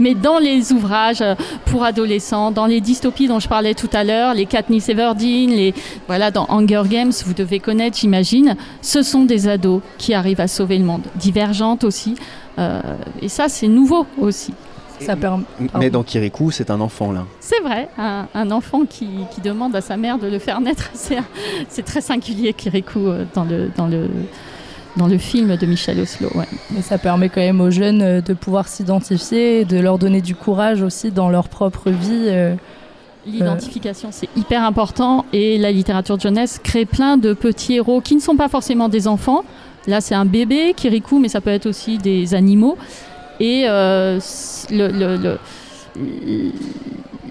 [0.00, 1.36] mais dans les ouvrages euh,
[1.66, 5.72] pour adolescents, dans les dystopies dont je parlais tout à l'heure, les Katniss Everdeen, les
[6.08, 10.48] voilà dans Hunger Games, vous devez connaître, j'imagine, ce sont des ados qui arrivent à
[10.48, 12.16] sauver le monde, divergentes aussi,
[12.58, 12.80] euh,
[13.20, 14.52] et ça c'est nouveau aussi.
[15.00, 15.44] Ça permet.
[15.78, 17.24] Mais dans Kirikou, c'est un enfant là.
[17.40, 20.90] C'est vrai, un, un enfant qui, qui demande à sa mère de le faire naître,
[21.68, 24.08] c'est très singulier, Kirikou, euh, dans le, dans le,
[24.96, 26.28] dans le film de Michel Oslo.
[26.34, 26.46] Ouais.
[26.70, 30.34] Mais ça permet quand même aux jeunes euh, de pouvoir s'identifier, de leur donner du
[30.34, 32.26] courage aussi dans leur propre vie.
[32.28, 32.54] euh,
[33.24, 38.16] L'identification, c'est hyper important et la littérature de jeunesse crée plein de petits héros qui
[38.16, 39.44] ne sont pas forcément des enfants.
[39.86, 42.76] Là, c'est un bébé, Kirikou, mais ça peut être aussi des animaux.
[43.42, 44.20] Et euh,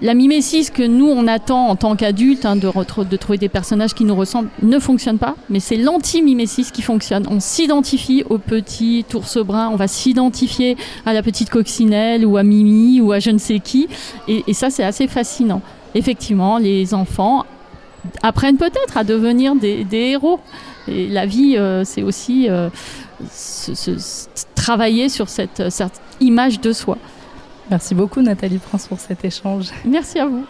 [0.02, 4.04] la mimésis que nous, on attend en tant qu'adultes, hein, de, trouver des personnages qui
[4.04, 5.36] nous ressemblent, ne fonctionne pas.
[5.48, 7.26] Mais c'est l'anti-mimésis qui fonctionne.
[7.30, 12.42] On s'identifie au petit ours brun, on va s'identifier à la petite coccinelle ou à
[12.42, 13.88] Mimi ou à je ne sais qui.
[14.28, 15.62] Et, ça, c'est assez fascinant.
[15.94, 17.46] Effectivement, les enfants
[18.22, 20.40] apprennent peut-être à devenir des, héros.
[20.88, 22.68] Et la vie, euh, c'est aussi euh,
[23.30, 24.26] se-
[24.62, 26.96] travailler sur cette, cette image de soi.
[27.68, 29.70] Merci beaucoup Nathalie Prince pour cet échange.
[29.84, 30.44] Merci à vous.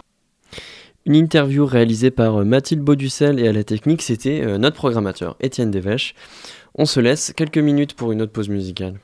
[1.05, 5.35] Une interview réalisée par euh, Mathilde Bauducel et à la technique, c'était euh, notre programmateur
[5.41, 6.13] Étienne Devèche.
[6.75, 8.99] On se laisse quelques minutes pour une autre pause musicale.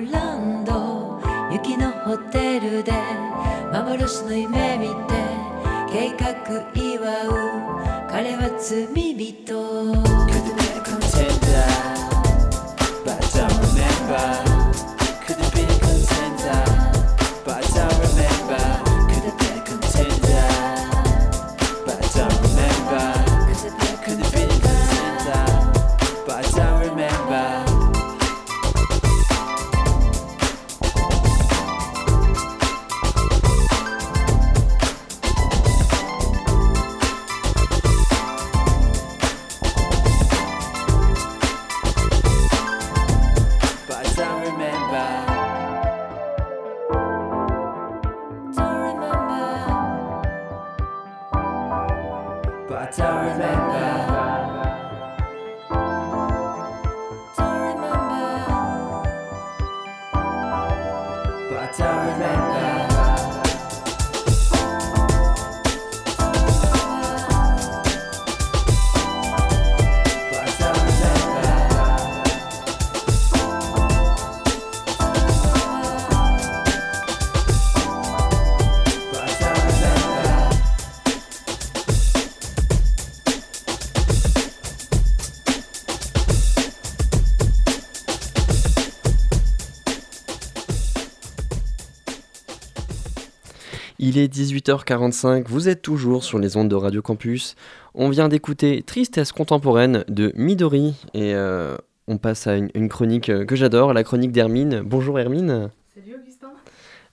[0.00, 1.20] ランド
[1.52, 2.92] 雪のホテルで
[3.72, 4.92] 幻の夢見て
[5.92, 9.92] 計画祝う彼は罪人。
[13.04, 14.51] But don't remember
[52.92, 54.01] to remember.
[94.14, 97.56] Il est 18h45, vous êtes toujours sur les ondes de Radio Campus.
[97.94, 103.30] On vient d'écouter Tristesse contemporaine de Midori et euh, on passe à une, une chronique
[103.30, 104.82] euh, que j'adore, la chronique d'Hermine.
[104.84, 105.70] Bonjour Hermine.
[105.94, 106.50] Salut Augustin.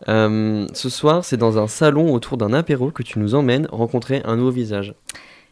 [0.10, 4.22] Euh, ce soir, c'est dans un salon autour d'un apéro que tu nous emmènes rencontrer
[4.26, 4.94] un nouveau visage.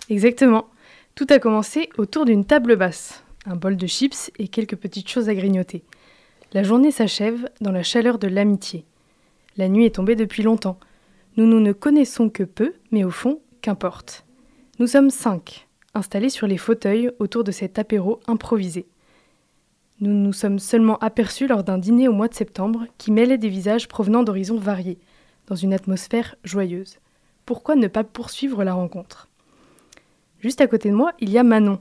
[0.09, 0.67] Exactement.
[1.15, 5.29] Tout a commencé autour d'une table basse, un bol de chips et quelques petites choses
[5.29, 5.85] à grignoter.
[6.51, 8.83] La journée s'achève dans la chaleur de l'amitié.
[9.55, 10.77] La nuit est tombée depuis longtemps.
[11.37, 14.25] Nous nous ne connaissons que peu, mais au fond, qu'importe.
[14.79, 18.87] Nous sommes cinq, installés sur les fauteuils autour de cet apéro improvisé.
[19.99, 23.49] Nous nous sommes seulement aperçus lors d'un dîner au mois de septembre qui mêlait des
[23.49, 24.97] visages provenant d'horizons variés,
[25.45, 26.97] dans une atmosphère joyeuse.
[27.45, 29.27] Pourquoi ne pas poursuivre la rencontre?
[30.39, 31.79] Juste à côté de moi, il y a Manon,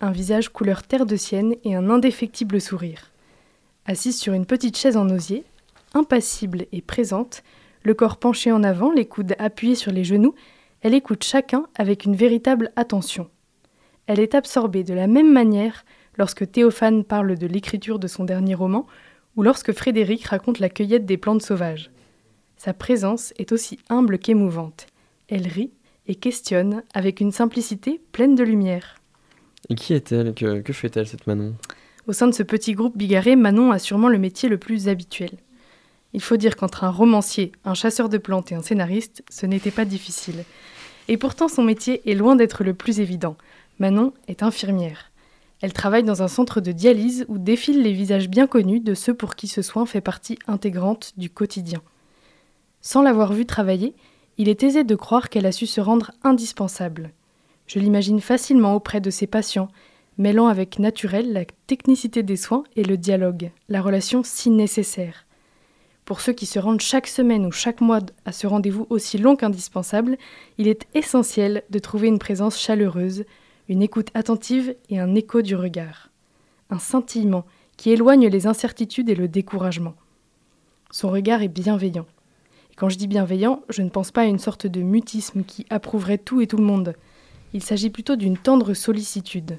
[0.00, 3.10] un visage couleur terre de sienne et un indéfectible sourire.
[3.84, 5.44] Assise sur une petite chaise en osier,
[5.92, 7.42] impassible et présente,
[7.86, 10.34] le corps penché en avant, les coudes appuyés sur les genoux,
[10.82, 13.30] elle écoute chacun avec une véritable attention.
[14.08, 15.84] Elle est absorbée de la même manière
[16.18, 18.86] lorsque Théophane parle de l'écriture de son dernier roman
[19.36, 21.92] ou lorsque Frédéric raconte la cueillette des plantes sauvages.
[22.56, 24.88] Sa présence est aussi humble qu'émouvante.
[25.28, 25.70] Elle rit
[26.08, 28.96] et questionne avec une simplicité pleine de lumière.
[29.68, 30.34] Et qui est-elle?
[30.34, 31.54] Que, que fait-elle, cette Manon?
[32.08, 35.30] Au sein de ce petit groupe bigarré, Manon a sûrement le métier le plus habituel.
[36.16, 39.70] Il faut dire qu'entre un romancier, un chasseur de plantes et un scénariste, ce n'était
[39.70, 40.44] pas difficile.
[41.08, 43.36] Et pourtant, son métier est loin d'être le plus évident.
[43.80, 45.12] Manon est infirmière.
[45.60, 49.12] Elle travaille dans un centre de dialyse où défilent les visages bien connus de ceux
[49.12, 51.82] pour qui ce soin fait partie intégrante du quotidien.
[52.80, 53.92] Sans l'avoir vue travailler,
[54.38, 57.10] il est aisé de croire qu'elle a su se rendre indispensable.
[57.66, 59.68] Je l'imagine facilement auprès de ses patients,
[60.16, 65.25] mêlant avec naturel la technicité des soins et le dialogue, la relation si nécessaire.
[66.06, 69.34] Pour ceux qui se rendent chaque semaine ou chaque mois à ce rendez-vous aussi long
[69.34, 70.16] qu'indispensable,
[70.56, 73.24] il est essentiel de trouver une présence chaleureuse,
[73.68, 76.10] une écoute attentive et un écho du regard.
[76.70, 77.44] Un scintillement
[77.76, 79.96] qui éloigne les incertitudes et le découragement.
[80.92, 82.06] Son regard est bienveillant.
[82.70, 85.66] Et quand je dis bienveillant, je ne pense pas à une sorte de mutisme qui
[85.70, 86.94] approuverait tout et tout le monde.
[87.52, 89.58] Il s'agit plutôt d'une tendre sollicitude.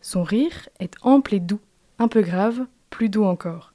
[0.00, 1.60] Son rire est ample et doux,
[1.98, 3.74] un peu grave, plus doux encore.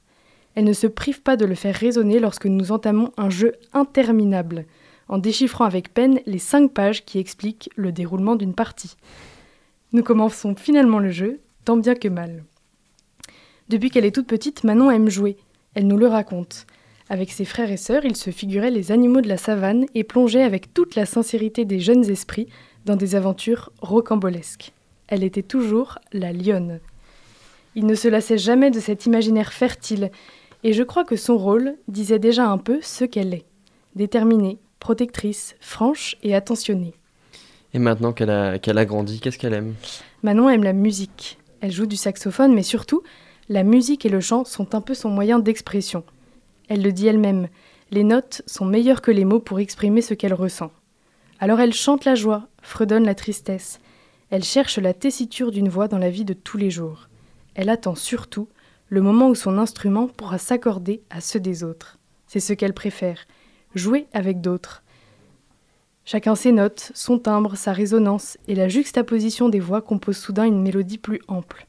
[0.54, 4.66] Elle ne se prive pas de le faire résonner lorsque nous entamons un jeu interminable,
[5.08, 8.96] en déchiffrant avec peine les cinq pages qui expliquent le déroulement d'une partie.
[9.92, 12.44] Nous commençons finalement le jeu, tant bien que mal.
[13.68, 15.36] Depuis qu'elle est toute petite, Manon aime jouer.
[15.74, 16.66] Elle nous le raconte.
[17.08, 20.42] Avec ses frères et sœurs, ils se figuraient les animaux de la savane et plongeaient
[20.42, 22.48] avec toute la sincérité des jeunes esprits
[22.86, 24.72] dans des aventures rocambolesques.
[25.08, 26.80] Elle était toujours la lionne.
[27.74, 30.10] Il ne se lassait jamais de cet imaginaire fertile,
[30.64, 33.44] et je crois que son rôle disait déjà un peu ce qu'elle est.
[33.94, 36.94] Déterminée, protectrice, franche et attentionnée.
[37.74, 39.74] Et maintenant qu'elle a, qu'elle a grandi, qu'est-ce qu'elle aime?
[40.22, 41.38] Manon aime la musique.
[41.60, 43.02] Elle joue du saxophone, mais surtout,
[43.48, 46.02] la musique et le chant sont un peu son moyen d'expression.
[46.68, 47.48] Elle le dit elle-même,
[47.90, 50.72] les notes sont meilleures que les mots pour exprimer ce qu'elle ressent.
[51.40, 53.80] Alors elle chante la joie, fredonne la tristesse.
[54.30, 57.08] Elle cherche la tessiture d'une voix dans la vie de tous les jours.
[57.54, 58.48] Elle attend surtout
[58.94, 61.98] le moment où son instrument pourra s'accorder à ceux des autres.
[62.28, 63.26] C'est ce qu'elle préfère,
[63.74, 64.84] jouer avec d'autres.
[66.04, 70.62] Chacun ses notes, son timbre, sa résonance, et la juxtaposition des voix compose soudain une
[70.62, 71.66] mélodie plus ample.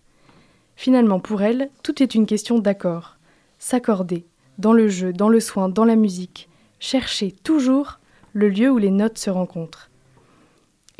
[0.76, 3.18] Finalement, pour elle, tout est une question d'accord.
[3.58, 4.28] S'accorder,
[4.60, 6.48] dans le jeu, dans le soin, dans la musique.
[6.80, 7.98] Chercher toujours
[8.34, 9.90] le lieu où les notes se rencontrent.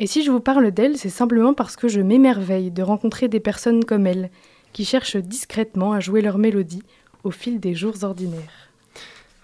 [0.00, 3.38] Et si je vous parle d'elle, c'est simplement parce que je m'émerveille de rencontrer des
[3.38, 4.30] personnes comme elle,
[4.76, 6.82] qui cherchent discrètement à jouer leur mélodie
[7.24, 8.68] au fil des jours ordinaires.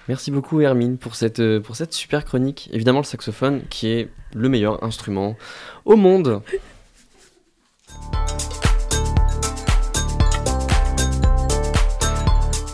[0.07, 2.69] Merci beaucoup Hermine pour cette, euh, pour cette super chronique.
[2.71, 5.35] Évidemment le saxophone qui est le meilleur instrument
[5.87, 6.43] au monde.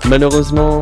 [0.09, 0.81] Malheureusement,